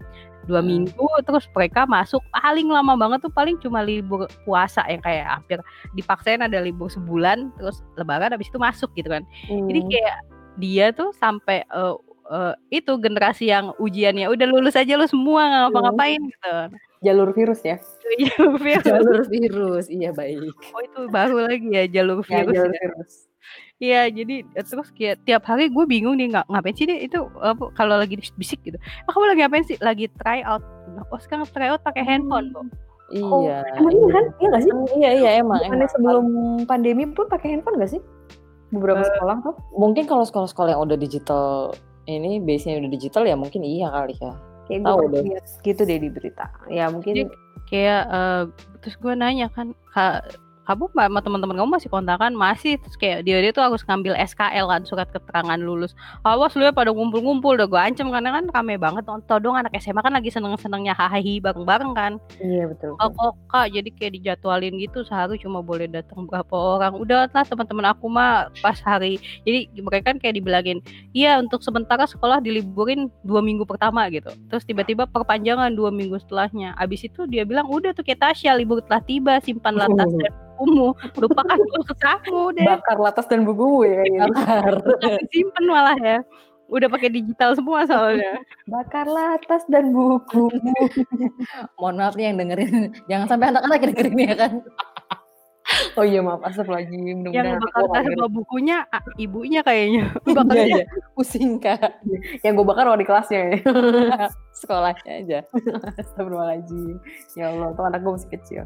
[0.45, 0.69] Dua Hmm.
[0.86, 5.58] minggu terus mereka masuk paling lama banget tuh paling cuma libur puasa yang kayak hampir
[5.97, 9.25] dipaksain ada libur sebulan terus lebaran habis itu masuk gitu kan.
[9.49, 9.89] Jadi Hmm.
[9.89, 10.17] kayak
[10.62, 11.95] dia tuh sampai eh,
[12.29, 16.53] eh, itu generasi yang ujiannya udah lulus aja lu semua nggak ngapa-ngapain gitu.
[16.99, 17.77] jalur virus ya.
[18.11, 18.85] Iya, virus.
[18.85, 20.51] Jalur virus, iya baik.
[20.69, 22.53] Oh itu baru lagi ya jalur Ya, virus.
[22.53, 22.79] jalur ya.
[22.81, 23.13] virus.
[23.79, 27.15] Iya jadi eh, terus kayak tiap hari gue bingung nih nggak ngapain sih dia itu
[27.39, 28.75] apa, kalau lagi bisik gitu.
[29.05, 29.77] Ah, kamu lagi ngapain sih?
[29.79, 30.59] Lagi try out.
[30.91, 32.67] Nah, Oh sekarang try out pakai handphone kok.
[33.15, 33.63] Oh, Iya.
[33.73, 34.25] emang iya kan?
[34.35, 34.71] Iya nggak sih?
[34.95, 35.89] Iya iya emang Bukannya emang.
[35.89, 36.25] sebelum
[36.67, 38.01] pandemi pun pakai handphone gak sih?
[38.69, 39.55] Beberapa Eh, sekolah tuh.
[39.73, 41.73] Mungkin kalau sekolah-sekolah yang udah digital
[42.09, 44.33] ini base-nya udah digital ya mungkin iya kali ya.
[44.65, 45.41] Kayak tahu gue deh.
[45.65, 46.45] gitu deh di berita.
[46.69, 47.23] Ya mungkin Jadi
[47.69, 48.43] kayak eh,
[48.81, 50.25] terus gue nanya kan "Ka-
[50.69, 52.32] kamu ma- sama teman-teman kamu masih kontakan?
[52.38, 52.77] Masih.
[52.77, 55.97] Terus kayak dia dia tuh harus ngambil SKL kan surat keterangan lulus.
[56.21, 59.01] Awas lu ya pada ngumpul-ngumpul udah gue ancam karena kan rame banget.
[59.25, 62.12] Tau dong anak SMA kan lagi seneng-senengnya hahaha bareng-bareng kan.
[62.38, 62.93] Iya betul.
[63.01, 63.73] Oh, kok kak?
[63.73, 66.93] Jadi kayak dijadwalin gitu sehari cuma boleh datang berapa orang.
[67.01, 69.17] Udah lah teman-teman aku mah pas hari.
[69.49, 70.86] Jadi mereka kan kayak dibilangin
[71.17, 74.29] iya untuk sementara sekolah diliburin dua minggu pertama gitu.
[74.53, 76.77] Terus tiba-tiba perpanjangan dua minggu setelahnya.
[76.77, 80.91] Abis itu dia bilang udah tuh kayak Tasya libur telah tiba simpanlah tas dan bukumu
[81.15, 84.21] lupakan kesamu deh Bakar latas dan bukumu ya kayaknya.
[84.27, 84.73] Bakar.
[85.31, 86.19] simpen malah ya
[86.69, 90.69] udah pakai digital semua soalnya Bakarlah tas dan bukumu.
[91.81, 92.93] Mohon maaf nih yang dengerin.
[93.09, 94.53] Jangan sampai anak-anak yang dengerin ya kan.
[95.97, 100.85] Oh iya maaf lagi yang gua tas sama bukunya ah, ibunya kayaknya Iya, bakalnya iya.
[101.17, 102.05] Pusing kak.
[102.45, 103.57] Yang gue bakar wali kelasnya ya.
[104.59, 105.39] Sekolahnya aja.
[105.97, 107.01] Astagfirullahaladzim.
[107.37, 108.63] Ya Allah, tuh anak gue masih kecil.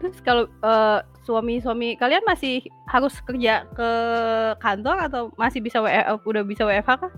[0.00, 3.90] Terus kalau eh, suami-suami kalian masih harus kerja ke
[4.58, 7.12] kantor atau masih bisa WF, udah bisa WFH kah?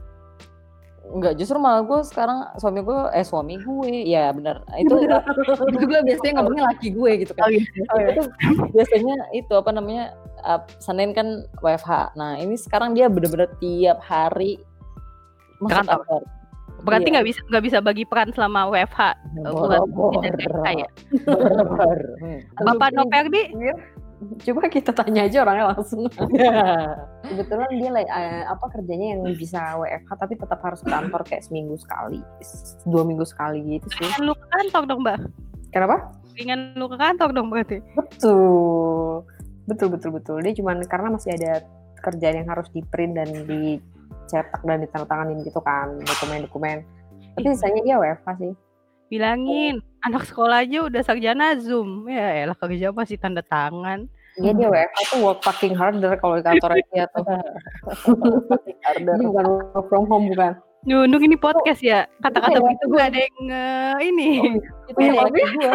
[1.05, 4.65] Enggak, justru malah gue sekarang suami gue, eh suami gue, ya bener.
[4.81, 4.97] Itu,
[5.77, 7.53] itu gue biasanya ngomongnya laki gue gitu kan.
[7.53, 7.69] gitu.
[7.93, 8.09] Oh, iya.
[8.17, 8.23] itu
[8.73, 10.17] biasanya itu apa namanya
[10.49, 12.17] uh, Senin kan WFH.
[12.17, 14.57] Nah ini sekarang dia bener-bener tiap hari
[15.61, 16.01] masuk Kantor.
[16.09, 16.23] kantor.
[16.85, 17.15] Berarti Iya.
[17.19, 19.01] nggak bisa nggak bisa bagi peran selama WFH.
[19.41, 20.89] bulan ya.
[22.21, 22.39] Hmm.
[22.63, 23.43] Bapak Noperdi
[24.41, 26.09] Coba kita tanya aja orangnya langsung.
[27.29, 31.45] Kebetulan dia like, eh, apa kerjanya yang bisa WFH tapi tetap harus ke kantor kayak
[31.45, 32.25] seminggu sekali,
[32.89, 34.01] dua minggu sekali gitu sih.
[34.01, 35.19] pengen lu ke kantor dong mbak.
[35.75, 35.97] Kenapa?
[36.39, 37.79] Pengen lu ke kantor dong berarti.
[37.99, 39.29] Betul,
[39.69, 40.37] betul betul betul.
[40.41, 41.53] Dia cuman karena masih ada
[42.01, 43.29] kerjaan yang harus di print dan
[44.23, 46.87] dicetak dan ditandatanganin gitu kan dokumen-dokumen.
[47.35, 48.53] Tapi sisanya dia WFH sih.
[49.07, 52.07] Bilangin anak sekolah aja udah sarjana Zoom.
[52.07, 54.07] Ya elah kerja masih tanda tangan.
[54.35, 57.23] Iya dia WFH tuh work fucking harder kalau di kantor dia tuh.
[58.99, 60.59] Ini bukan work from home bukan.
[60.85, 62.05] Nyunduk ini podcast ya.
[62.21, 64.31] Kata-kata Iya, begitu gak ada yang nge- ini.
[64.85, 65.73] itu Iya, tapi- laki gue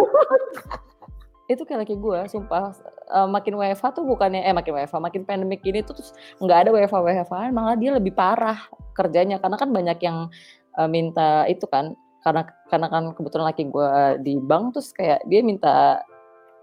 [1.49, 2.77] itu kayak laki gue sumpah
[3.09, 6.69] Eh, makin WFH tuh bukannya eh makin WFH makin pandemik ini tuh terus nggak ada
[6.69, 10.29] WFH WFH malah dia lebih parah kerjanya karena kan banyak yang
[10.77, 13.89] eh, minta itu kan karena karena kan kebetulan laki gue
[14.21, 16.05] di bank terus kayak dia minta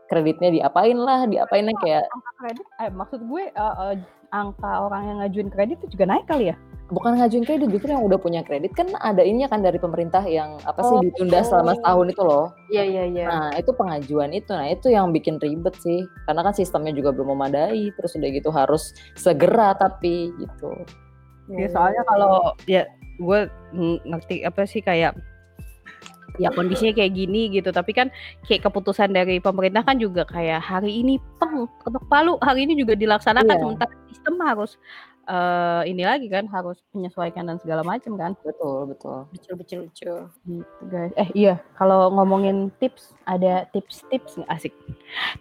[0.06, 3.94] kreditnya diapain lah diapain lah kayak Angka kredit, eh, maksud gue eh, eh,
[4.30, 6.56] angka orang yang ngajuin kredit itu juga naik kali ya?
[6.86, 10.54] Bukan ngajuin kredit justru yang udah punya kredit kan ada ininya kan dari pemerintah yang
[10.62, 11.02] apa sih Oh.
[11.02, 13.26] ditunda selama setahun itu loh Iya iya iya.
[13.26, 14.50] Nah, itu pengajuan itu.
[14.50, 16.02] Nah, itu yang bikin ribet sih.
[16.26, 17.90] Karena kan sistemnya juga belum memadai.
[17.94, 20.70] Terus udah gitu harus segera tapi gitu.
[21.50, 23.40] Ya soalnya kalau ya gue
[24.02, 25.14] ngerti apa sih kayak
[26.36, 28.12] ya kondisinya kayak gini gitu tapi kan
[28.44, 32.92] kayak keputusan dari pemerintah kan juga kayak hari ini peng ketok palu hari ini juga
[32.92, 33.62] dilaksanakan Iya.
[33.64, 34.76] sementara sistem harus
[35.26, 38.32] eh, ini lagi kan harus menyesuaikan dan segala macam kan.
[38.46, 39.26] Betul, betul.
[39.34, 41.12] betul betul betul gitu guys.
[41.18, 44.50] Eh iya kalau ngomongin tips ada tips-tips nggak?
[44.50, 44.72] Asik.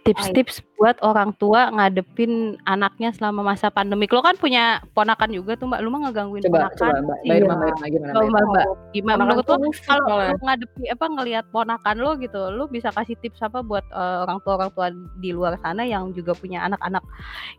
[0.02, 5.70] Tips-tips buat orang tua ngadepin anaknya selama masa pandemik lo kan punya ponakan juga tuh
[5.70, 5.80] mbak.
[5.80, 6.76] Lu mah ngegangguin Coba, ponakan.
[6.76, 7.02] coba Mbak.
[7.06, 7.32] Mbak Iya.
[7.32, 8.12] Mbak Irma, gimana?
[8.12, 8.44] Mbak mbak.
[8.46, 8.66] Mbak.
[8.92, 9.16] Gimana?
[9.16, 13.16] Ponakan menurut lo tuh kalau lu ngadepi apa ngelihat ponakan lo gitu lu bisa kasih
[13.22, 14.86] tips apa buat eh, orang tua orang tua
[15.22, 17.02] di luar sana yang juga punya anak-anak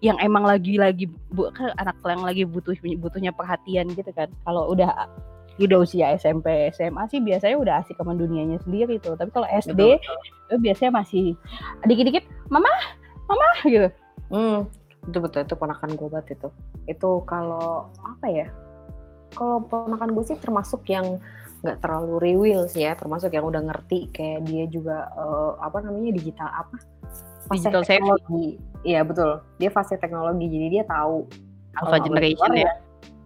[0.03, 4.89] yang emang lagi-lagi bu, anak yang lagi butuh butuhnya perhatian gitu kan kalau udah
[5.57, 10.01] udah usia SMP SMA sih biasanya udah asik sama dunianya sendiri tuh tapi kalau SD
[10.49, 11.33] itu biasanya masih
[11.85, 12.69] dikit-dikit mama
[13.25, 13.89] mama gitu
[14.27, 14.67] Hmm,
[15.07, 16.49] betul betul itu ponakan gue banget itu.
[16.87, 18.47] Itu kalau apa ya?
[19.35, 21.19] Kalau ponakan gue sih termasuk yang
[21.63, 26.15] nggak terlalu rewil sih ya, termasuk yang udah ngerti kayak dia juga eh, apa namanya
[26.15, 26.75] digital apa?
[27.47, 28.59] Fase Digital teknologi.
[28.83, 29.39] Iya betul.
[29.59, 31.27] Dia fase teknologi jadi dia tahu.
[31.81, 32.73] Alpha generation keluar ya.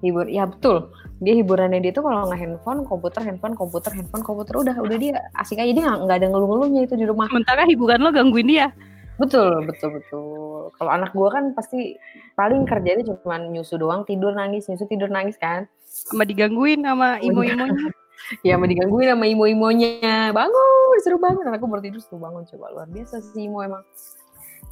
[0.01, 0.89] Hibur, ya betul.
[1.21, 5.21] Dia hiburannya dia tuh kalau nggak handphone, komputer, handphone, komputer, handphone, komputer udah udah dia
[5.37, 7.29] asik aja dia nggak ada ngeluh-ngeluhnya itu di rumah.
[7.29, 8.73] sementara hiburan lo gangguin dia
[9.21, 10.73] Betul, betul, betul.
[10.81, 11.93] Kalau anak gua kan pasti
[12.33, 15.69] paling kerjanya cuma nyusu doang, tidur nangis, nyusu tidur nangis kan.
[15.85, 17.67] sama digangguin sama imo-imonya
[18.47, 20.33] Ya sama digangguin sama imo-imonya.
[20.33, 21.43] Bangun, disuruh bangun.
[21.45, 22.47] Anakku baru tidur suruh bangun.
[22.49, 23.83] Coba luar biasa sih imo emang.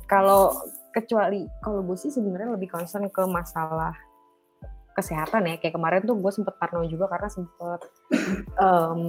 [0.09, 0.55] Kalau
[0.93, 3.93] kecuali kalau gue sih sebenarnya lebih concern ke masalah
[4.97, 5.55] kesehatan ya.
[5.61, 7.81] Kayak kemarin tuh gue sempet parno juga karena sempet
[8.59, 9.01] em,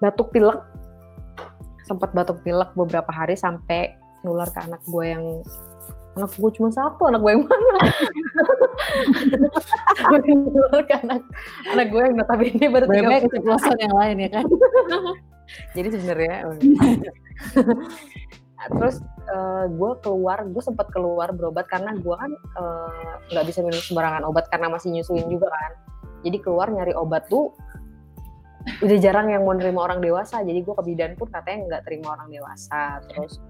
[0.00, 0.58] batuk pilek.
[1.84, 5.24] Sempat batuk pilek beberapa hari sampai nular ke anak gue yang
[6.12, 7.72] anak gue cuma satu anak gue yang mana
[10.52, 11.22] nular ke anak
[11.72, 14.44] anak gue yang notabene baru tiga keceplosan yang lain ya kan?
[15.72, 16.34] jadi sebenarnya
[18.70, 19.02] terus
[19.70, 24.50] gue keluar gue sempat keluar berobat karena gue kan eh, nggak bisa minum sembarangan obat
[24.52, 25.72] karena masih nyusuin juga kan.
[26.22, 27.50] Jadi keluar nyari obat tuh
[28.82, 30.42] udah jarang yang mau nerima orang dewasa.
[30.42, 33.02] Jadi gue ke bidan pun katanya nggak terima orang dewasa.
[33.10, 33.42] Terus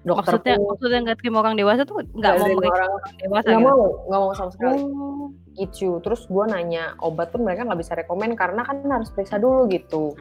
[0.00, 3.44] dokter maksudnya pun maksudnya nggak terima orang dewasa tuh nggak mau terima orang orang dewasa
[3.44, 4.78] nggak gitu mau nggak mau sama sekali.
[4.80, 5.26] Oh.
[5.58, 5.90] gitu.
[6.00, 10.16] Terus gue nanya obat pun mereka nggak bisa rekomen karena kan harus periksa dulu gitu.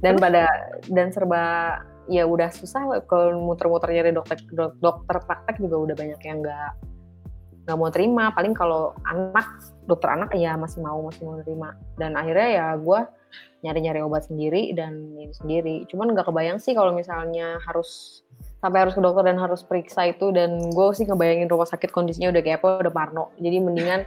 [0.00, 0.48] Dan pada
[0.88, 1.76] dan serba
[2.10, 6.70] ya udah susah kalau muter-muter nyari dokter dok- dokter praktek juga udah banyak yang nggak
[7.64, 8.34] nggak mau terima.
[8.34, 9.46] Paling kalau anak
[9.86, 13.00] dokter anak ya masih mau masih mau terima dan akhirnya ya gue
[13.62, 15.76] nyari-nyari obat sendiri dan ini sendiri.
[15.86, 18.20] Cuman nggak kebayang sih kalau misalnya harus
[18.58, 20.34] sampai harus ke dokter dan harus periksa itu.
[20.34, 23.24] Dan gue sih ngebayangin rumah sakit kondisinya udah kayak apa udah parno.
[23.38, 24.02] Jadi mendingan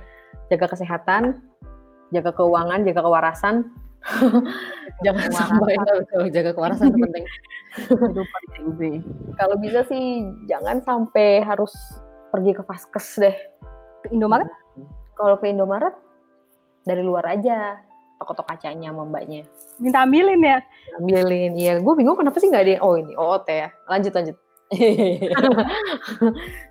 [0.51, 1.39] jaga kesehatan
[2.13, 3.73] jaga keuangan jaga kewarasan
[5.05, 6.23] jangan sampai Betul, betul.
[6.31, 7.25] Jaga kewarasan itu penting.
[8.11, 8.95] itu penting sih.
[9.39, 10.05] Kalau bisa sih
[10.47, 11.73] jangan sampai harus
[12.29, 13.35] pergi ke vaskes deh.
[14.11, 14.49] Indomaret?
[15.15, 15.95] Kalau ke Indomaret
[16.83, 17.79] dari luar aja.
[18.19, 19.43] Toko-toko kacanya sama mbaknya.
[19.83, 20.63] Minta ambilin ya?
[20.95, 21.73] Ambilin iya.
[21.83, 23.13] Gue bingung kenapa sih nggak ada yang oh ini.
[23.19, 23.69] OOT ya.
[23.91, 24.37] Lanjut lanjut.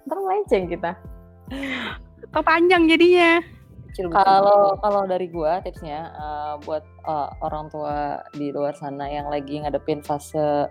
[0.09, 0.97] Ntar melenceng kita.
[2.33, 3.45] Atau panjang jadinya
[3.98, 9.61] Kalau kalau dari gua tipsnya eh, buat eh, orang tua di luar sana yang lagi
[9.61, 10.68] ngadepin fase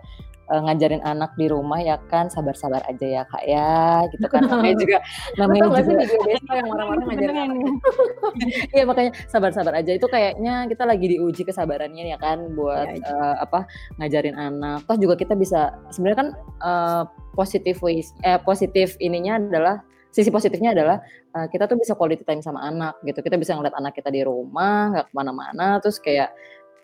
[0.52, 4.50] eh, ngajarin anak di rumah ya kan sabar-sabar aja ya kak ya gitu kan.
[4.50, 4.98] Namanya juga
[5.38, 7.52] namanya nggak sih juga video desa yang marah-marah ngajarin.
[8.74, 9.92] Iya makanya sabar-sabar aja.
[9.94, 13.70] Itu kayaknya kita lagi diuji kesabarannya ya kan buat Iya, eh, apa
[14.02, 14.82] ngajarin anak.
[14.90, 16.30] Terus juga kita bisa sebenarnya kan
[16.66, 17.04] eh,
[17.38, 19.78] positif ways eh positif ininya adalah
[20.12, 21.02] sisi positifnya adalah
[21.34, 23.24] eh, kita tuh bisa quality time sama anak gitu.
[23.24, 26.30] Kita bisa ngeliat anak kita di rumah nggak ke mana-mana terus kayak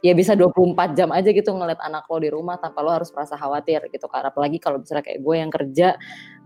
[0.01, 3.33] ya bisa 24 jam aja gitu ngeliat anak lo di rumah tanpa lo harus merasa
[3.33, 5.97] khawatir gitu kan apalagi kalau misalnya kayak gue yang kerja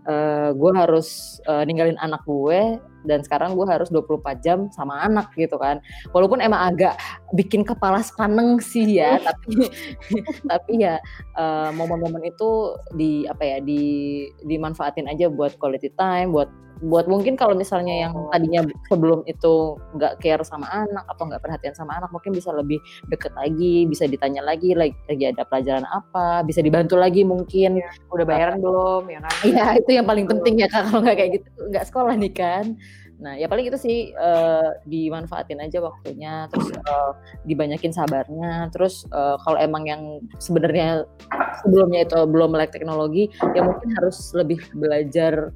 [0.08, 5.34] eh, gue harus eh, ninggalin anak gue dan sekarang gue harus 24 jam sama anak
[5.34, 5.82] gitu kan.
[6.14, 6.94] Walaupun emang agak
[7.34, 9.66] bikin kepala sepaneng sih ya tapi
[10.50, 10.98] tapi ya
[11.38, 13.82] eh, momen-momen itu di apa ya di
[14.46, 16.50] dimanfaatin aja buat quality time buat
[16.82, 18.28] buat mungkin kalau misalnya yang Oh.
[18.34, 22.82] tadinya sebelum itu nggak care sama anak atau nggak perhatian sama anak mungkin bisa lebih
[23.06, 27.78] deket lagi bisa ditanya lagi lagi, lagi ada pelajaran apa bisa dibantu lagi mungkin.
[28.10, 29.34] Udah bayaran belum ya kan?
[29.46, 32.76] Iya itu yang paling penting ya kak kalau nggak kayak gitu nggak sekolah nih kan.
[33.22, 37.12] Nah ya paling itu sih eh, dimanfaatin aja waktunya, terus eh,
[37.46, 40.02] dibanyakin sabarnya, terus eh, kalau emang yang
[40.42, 41.06] sebenarnya
[41.62, 45.54] sebelumnya itu belum melek teknologi, ya mungkin harus lebih belajar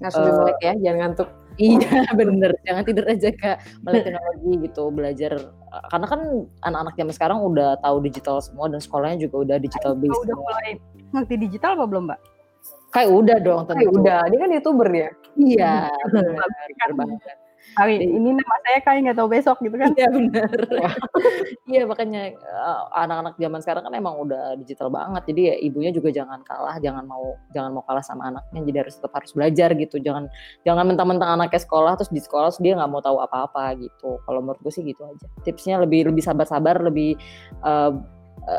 [0.00, 1.84] nggak Eh, melek ya jangan ngantuk Iya
[2.18, 5.32] bener, jangan tidur aja Kak, melek teknologi gitu, belajar
[5.92, 6.20] karena kan
[6.64, 10.36] anak-anak zaman sekarang udah tahu digital semua dan sekolahnya juga udah digital Kak base udah
[10.40, 10.70] mulai
[11.12, 12.20] ngerti digital apa belum, Mbak?
[12.92, 13.90] Kayak udah dong Eh, tentu.
[14.04, 15.08] udah, dia kan YouTuber ya?
[15.40, 17.36] Iya, kan bener banget.
[17.72, 19.96] hari ini nama saya Kai nggak tahu besok gitu kan.
[19.96, 20.44] Iya bener.
[21.72, 26.12] Iya makanya, eee, anak-anak zaman sekarang kan emang udah digital banget, jadi ya ibunya juga
[26.12, 29.96] jangan kalah, jangan mau jangan mau kalah sama anaknya, jadi harus tetap harus belajar gitu,
[30.02, 30.26] jangan
[30.66, 34.20] jangan mentang-mentang anaknya sekolah, terus di sekolah terus dia nggak mau tahu apa-apa gitu.
[34.26, 35.26] Kalau menurut gue sih gitu aja.
[35.46, 37.16] Tipsnya lebih lebih sabar-sabar, lebih,
[37.64, 37.90] eee,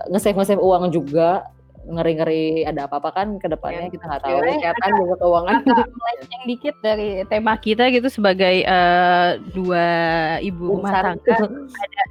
[0.09, 1.43] nge-save nge-save uang juga,
[1.83, 4.37] ngeri-ngeri ada apa-apa kan ke depannya kita nggak tahu.
[4.39, 5.55] Kesehatan juga keuangan.
[5.67, 9.87] melenceng dikit dari tema kita gitu sebagai eh, dua
[10.39, 12.03] ibu rumah tangga ada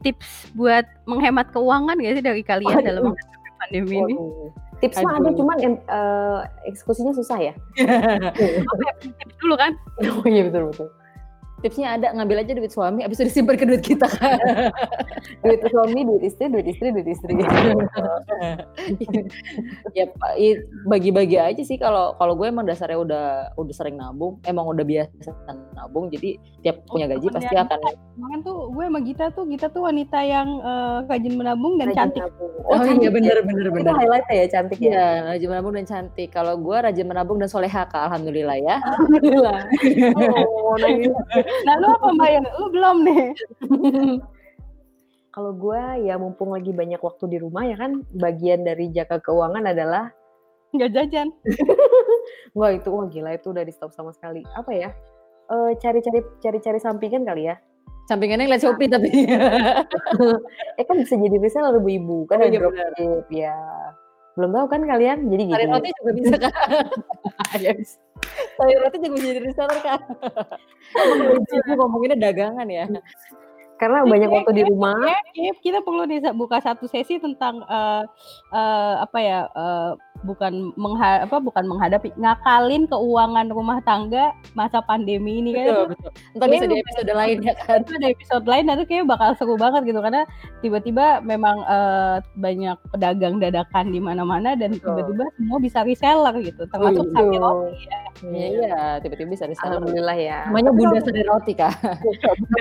[0.00, 3.12] tips buat menghemat keuangan gak sih dari kalian dalam Waduh.
[3.12, 4.14] menghadapi pandemi ini?
[4.16, 4.48] Waduh.
[4.80, 6.38] Tips mah ada cuman eh,
[6.72, 7.54] eksekusinya susah ya.
[9.20, 9.76] Tips dulu kan?
[10.08, 10.88] oh iya betul betul.
[11.60, 14.40] Tipsnya ada, ngambil aja duit suami, abis itu disimpan ke duit kita kan.
[15.44, 17.32] Duit suami, duit istri, duit istri, duit istri.
[19.96, 20.04] ya
[20.88, 25.32] bagi-bagi aja sih kalau kalau gue emang dasarnya udah udah sering nabung, emang udah biasa
[25.76, 27.78] nabung, jadi tiap punya gaji temennya pasti akan
[28.20, 31.98] Kemarin tuh gue sama Gita tuh, Gita tuh wanita yang eh, rajin menabung dan Rajin
[32.00, 32.22] cantik.
[32.24, 32.52] nabung.
[32.68, 33.42] Oh, iya cantik bener ya?
[33.44, 33.92] bener Itu bener.
[33.96, 34.88] highlight ya cantik ya.
[34.90, 36.28] Iya, rajin menabung dan cantik.
[36.32, 38.76] Kalau gue rajin menabung dan soleha kak, alhamdulillah ya.
[38.80, 39.60] Alhamdulillah.
[40.70, 41.10] Oh, nangis.
[41.66, 42.44] Nah lu apa Mbak Yan?
[42.58, 43.24] Lu belum nih.
[45.34, 49.62] Kalau gue ya mumpung lagi banyak waktu di rumah ya kan bagian dari jaga keuangan
[49.62, 50.10] adalah
[50.70, 51.28] Nggak jajan.
[52.58, 54.46] wah itu wah gila itu udah di stop sama sekali.
[54.54, 54.90] Apa ya?
[55.50, 57.58] Eh, cari-cari cari-cari sampingan kali ya.
[58.06, 59.10] Sampingannya ngeliat Shopee tapi.
[60.78, 63.58] Eh kan bisa jadi reseller ibu-ibu kan Oh, ada iya dropship ya.
[64.38, 65.18] Belum tahu kan kalian?
[65.26, 65.72] Jadi Cari gini.
[65.74, 66.52] roti juga bisa kan.
[68.60, 70.00] Cari roti juga bisa jadi reseller kan.
[71.64, 72.84] Emang ngomonginnya dagangan ya.
[73.80, 75.00] Karena banyak waktu di rumah.
[75.32, 78.04] Ya, kita perlu nih buka satu sesi tentang eh,
[78.52, 85.40] eh, apa ya eh, bukan mengha apa bukan menghadapi ngakalin keuangan rumah tangga masa pandemi
[85.40, 85.96] ini kan
[86.36, 87.80] Betul, bisa di episode lain ya kan.
[87.80, 90.22] itu ada episode lain nanti kayaknya bakal seru banget gitu karena
[90.60, 97.08] tiba-tiba memang eh, banyak pedagang dadakan di mana-mana dan tiba-tiba semua bisa reseller gitu termasuk
[97.08, 97.16] Betul.
[97.16, 97.98] sate roti ya.
[98.20, 99.80] Iya, iya, tiba-tiba bisa reseller.
[99.80, 100.38] Alhamdulillah ya.
[100.52, 101.72] Namanya Bunda Sari Roti kak.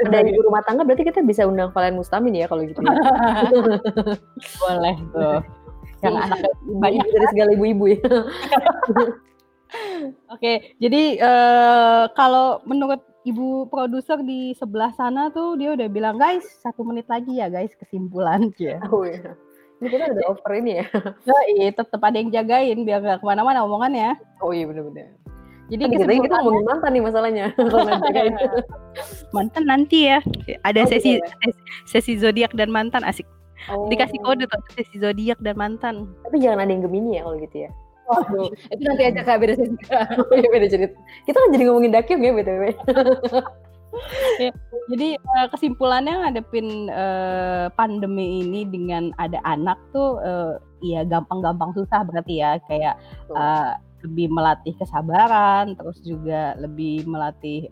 [0.07, 2.79] dari ibu rumah tangga berarti kita bisa undang Valen Mustamin ya kalau gitu.
[2.79, 2.95] ya.
[4.63, 5.43] boleh tuh
[6.01, 6.23] yang Iya.
[6.25, 7.99] anaknya Ibu- banyak dari segala ibu-ibu ya.
[10.29, 16.41] Oke, jadi eh, kalau menurut ibu produser di sebelah sana tuh dia udah bilang guys
[16.63, 18.81] satu menit lagi ya guys kesimpulan ya.
[18.89, 19.37] Oh iya.
[19.79, 20.85] Ini kita ada offer ini ya.
[21.23, 24.19] Jadi tetap ada yang jagain biar gak ke mana-mana omongannya.
[24.39, 25.15] Oh iya benar-benar.
[25.69, 27.45] Jadi Kan kita kita ngomongin mantan nih masalahnya.
[27.53, 27.77] Gitu.
[29.31, 30.19] mantan nanti ya
[30.65, 31.51] ada Oh, sesi gitu sesi,
[31.85, 33.23] sesi zodiak dan mantan asik.
[33.67, 33.91] Oh.
[33.91, 36.07] Dikasih kode tuh sesi zodiak dan mantan.
[36.23, 37.71] Tapi jangan ada yang Gemini ya kalau gitu ya.
[38.09, 39.75] Waduh, itu nanti aja kak beda sesi.
[40.17, 40.97] Oh iya beda cerita.
[41.27, 42.63] Kita kan jadi ngomongin dakim ya BTW.
[44.89, 50.21] Jadi eh, kesimpulannya ngadepin eh, pandemi ini dengan ada anak tuh
[50.85, 53.01] ya gampang-gampang susah berarti ya kayak
[53.99, 57.67] lebih melatih kesabaran, terus juga lebih melatih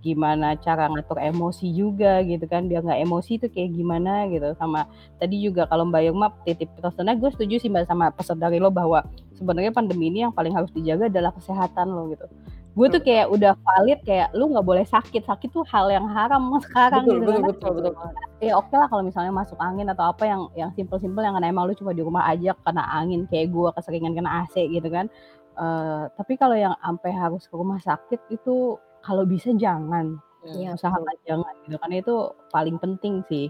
[0.00, 4.56] gimana cara ngatur emosi juga gitu kan biar nggak emosi itu kayak gimana gitu.
[4.56, 4.88] Sama
[5.20, 8.72] tadi juga kalau Mbak Yoma titip pesannya gue setuju sih Mbak sama pesan dari lo
[8.72, 9.04] bahwa
[9.36, 12.24] sebenarnya pandemi ini yang paling harus dijaga adalah kesehatan lo gitu.
[12.72, 15.28] Gue tuh kayak udah valid kayak lu nggak boleh sakit.
[15.28, 17.50] Sakit tuh hal yang haram sekarang Betul, gitu betul, kan.
[17.52, 17.92] betul, betul.
[18.40, 21.68] ya oke lah kalau misalnya masuk angin atau apa yang yang simpel-simpel yang karena emang
[21.68, 25.12] lu cuma di rumah aja kena angin kayak gua keseringan kena AC gitu kan.
[25.52, 30.18] Eh, tapi kalau yang sampai harus ke rumah sakit itu kalau bisa jangan.
[30.42, 32.14] Iya, usahakan jangan gitu karena itu
[32.50, 33.46] paling penting sih.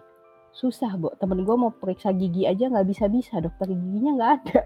[0.53, 4.61] Susah bu temen gue mau periksa gigi aja nggak bisa bisa dokter giginya nggak ada.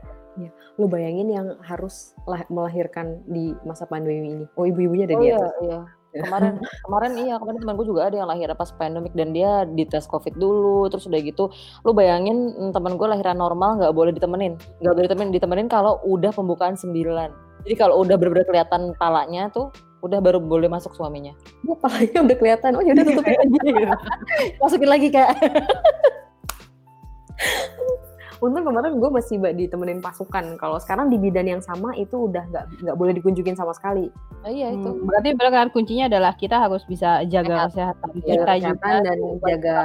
[0.74, 4.44] Lu bayangin yang harus lah- melahirkan di masa pandemi ini.
[4.58, 5.54] Oh ibu-ibunya ada Oh di iya, atas.
[5.62, 5.80] iya.
[6.16, 10.08] Kemarin kemarin iya, kemarin teman gue juga ada yang lahir pas pandemik dan dia dites
[10.08, 11.52] covid dulu, terus udah gitu,
[11.84, 16.00] lu bayangin mm, teman gue lahiran normal nggak boleh ditemenin, nggak boleh ditemenin, ditemenin kalau
[16.08, 16.88] udah pembukaan 9
[17.68, 19.68] Jadi kalau udah bener-bener kelihatan palanya tuh,
[20.04, 21.32] udah baru boleh masuk suaminya.
[21.64, 22.76] Oh, palanya udah kelihatan.
[22.76, 23.58] Oh ya udah tutupin aja.
[23.64, 23.96] gitu.
[24.62, 25.28] Masukin lagi kak.
[28.36, 30.60] Untung kemarin gue masih ditemenin pasukan.
[30.60, 34.12] Kalau sekarang di bidan yang sama itu udah nggak nggak boleh dikunjungin sama sekali.
[34.44, 34.84] Oh, iya itu.
[34.92, 37.96] Hmm, berarti benar kan kuncinya adalah kita harus bisa jaga Sehat.
[37.96, 39.78] kesehatan Jaga kita kesehatan juga dan jaga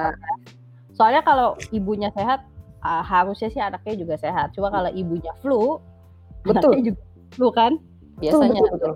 [1.01, 2.45] soalnya kalau ibunya sehat
[2.85, 5.81] ah, harusnya sih anaknya juga sehat cuma kalau ibunya flu
[6.45, 6.77] Betul.
[6.77, 7.01] anaknya juga
[7.33, 7.73] flu kan
[8.21, 8.61] Biasanya.
[8.61, 8.93] betul, betul.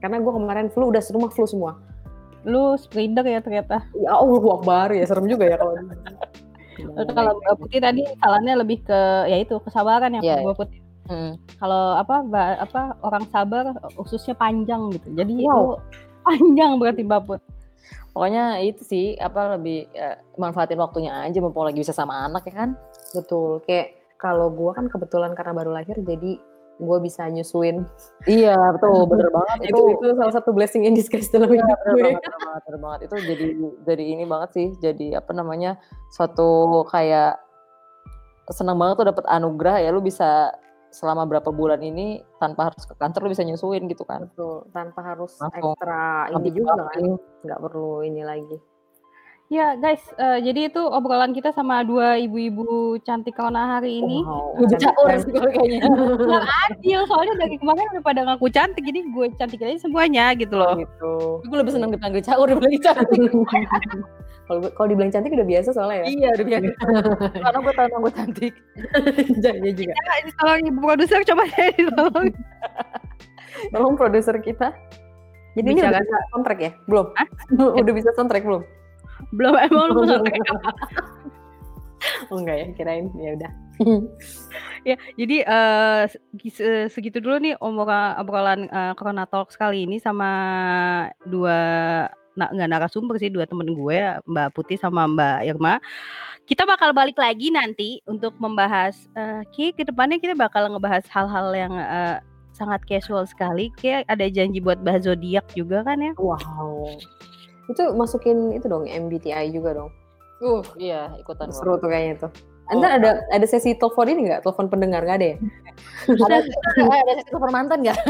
[0.00, 1.72] Karena gue kemarin flu udah rumah flu semua.
[2.46, 3.82] Lu spreader ya ternyata.
[3.98, 5.74] Ya Allah Akbar ya serem juga ya kalau.
[7.10, 10.80] Kalau Mbak Putih tadi salannya lebih ke ya itu kesabaran yang Iya, Mbak Putih.
[11.06, 11.38] Hmm.
[11.56, 15.08] Kalau apa ba- apa orang sabar ususnya panjang gitu.
[15.14, 15.48] Jadi Wow.
[15.48, 15.62] itu
[16.26, 17.40] panjang berarti Mbak Put.
[18.12, 22.54] Pokoknya itu sih apa lebih eh, manfaatin waktunya aja mumpung lagi bisa sama anak ya
[22.54, 22.70] kan.
[23.12, 23.60] Betul.
[23.64, 26.40] Kayak kalau gue kan kebetulan karena baru lahir jadi
[26.76, 27.88] gue bisa nyusuin.
[28.28, 31.94] Iya betul bener banget Itu itu salah satu blessing in disguise dalam Iya, hidup bener
[31.94, 32.02] gue.
[32.04, 33.00] banget, bener banget, bener banget.
[33.08, 33.46] Itu jadi
[33.88, 34.68] jadi ini banget sih.
[34.80, 35.80] Jadi apa namanya
[36.12, 37.40] suatu kayak
[38.52, 40.54] senang banget tuh dapat anugerah ya lu bisa
[40.94, 44.28] selama berapa bulan ini tanpa harus ke kantor lu bisa nyusuin gitu kan.
[44.32, 44.64] Betul.
[44.70, 47.18] Tanpa harus Langsung ekstra ini juga kan.
[47.42, 48.56] Nggak perlu ini lagi.
[49.46, 54.26] Ya guys, eh, jadi itu obrolan kita sama dua ibu-ibu cantik corona hari ini.
[54.26, 54.58] Wow.
[54.58, 55.80] Udah caur Cantik sih kalau kayaknya.
[56.66, 60.74] Adil soalnya dari kemarin udah pada ngaku cantik, jadi gue cantik aja semuanya gitu loh.
[60.74, 61.12] gitu.
[61.46, 63.22] Gue lebih seneng dipanggil caur daripada cantik.
[64.46, 66.04] Kalau kalau dibilang cantik udah biasa soalnya ya.
[66.06, 66.70] iya udah biasa.
[67.34, 68.52] Karena gue tahu gue cantik.
[69.42, 69.90] Iya juga.
[69.94, 72.26] Ya, ini tolong ibu produser coba jadi tolong.
[73.74, 74.70] Tolong produser kita.
[75.58, 76.70] Jadi ini Bicara- udah bisa soundtrack ya?
[76.86, 77.06] Belum?
[77.18, 77.26] Hah?
[77.74, 78.62] udah bisa soundtrack belum?
[79.34, 80.22] Belum emang lu mau
[82.30, 83.52] oh enggak ya, kirain ya udah.
[84.86, 86.02] Ya, jadi eh,
[86.46, 90.30] se- segitu dulu nih obrolan, obrolan eh, Corona Talks kali ini sama
[91.26, 91.58] dua
[92.38, 93.98] na- nggak narasumber sih dua temen gue
[94.30, 95.82] Mbak Putih sama Mbak Irma.
[96.46, 101.50] Kita bakal balik lagi nanti untuk membahas eh kayak ke depannya kita bakal ngebahas hal-hal
[101.50, 102.22] yang eh,
[102.54, 103.74] sangat casual sekali.
[103.74, 106.14] Kayak ada janji buat bahas zodiak juga kan ya.
[106.14, 106.94] Wow.
[107.66, 109.90] Itu masukin itu dong MBTI juga dong.
[110.42, 111.50] Uh iya ikutan.
[111.50, 112.32] Seru tuh kayaknya tuh.
[112.66, 114.42] Anda ada ada sesi telepon ini nggak?
[114.42, 115.36] Telepon pendengar nggak ada ya?
[116.10, 116.36] Ada
[116.82, 117.98] eh, ada sesi telepon mantan nggak?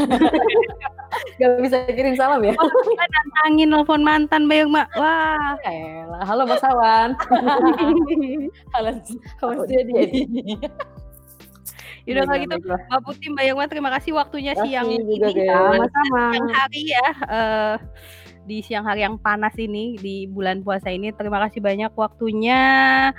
[1.37, 2.53] Gak bisa kirim salam ya?
[2.53, 4.83] Nantangin nelfon mantan Mbak Irma.
[4.97, 5.55] Wah.
[5.65, 7.15] Elah, halo Mas Awan.
[8.75, 8.89] Halo,
[9.41, 9.93] halo jadi.
[12.07, 12.73] Yaudah kalau Baiklah, gitu.
[12.75, 15.45] Mbak Putih Mbak Irma terima kasih waktunya siang juga, ini.
[15.47, 16.23] Sama-sama.
[16.33, 17.75] siang hari ya eh,
[18.47, 21.11] di siang hari yang panas ini di bulan puasa ini.
[21.11, 23.11] Terima kasih banyak waktunya.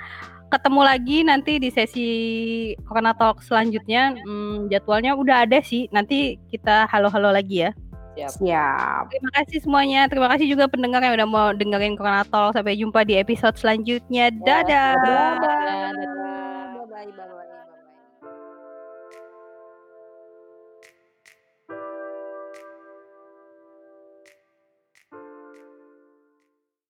[0.49, 2.09] Ketemu lagi nanti di sesi
[2.89, 4.17] Corona Talk selanjutnya.
[4.25, 5.85] Hmm, jadwalnya udah ada sih.
[5.93, 7.71] Nanti kita halo-halo lagi ya.
[8.19, 9.13] Siap.
[9.13, 10.09] terima kasih semuanya.
[10.11, 12.57] Terima kasih juga pendengar yang udah mau dengerin Corona Talk.
[12.57, 14.33] Sampai jumpa di episode selanjutnya.
[14.33, 14.97] Dadah.
[14.99, 15.31] Dadah.
[15.39, 16.09] Dadah.
[16.89, 17.38] Bye bye bye.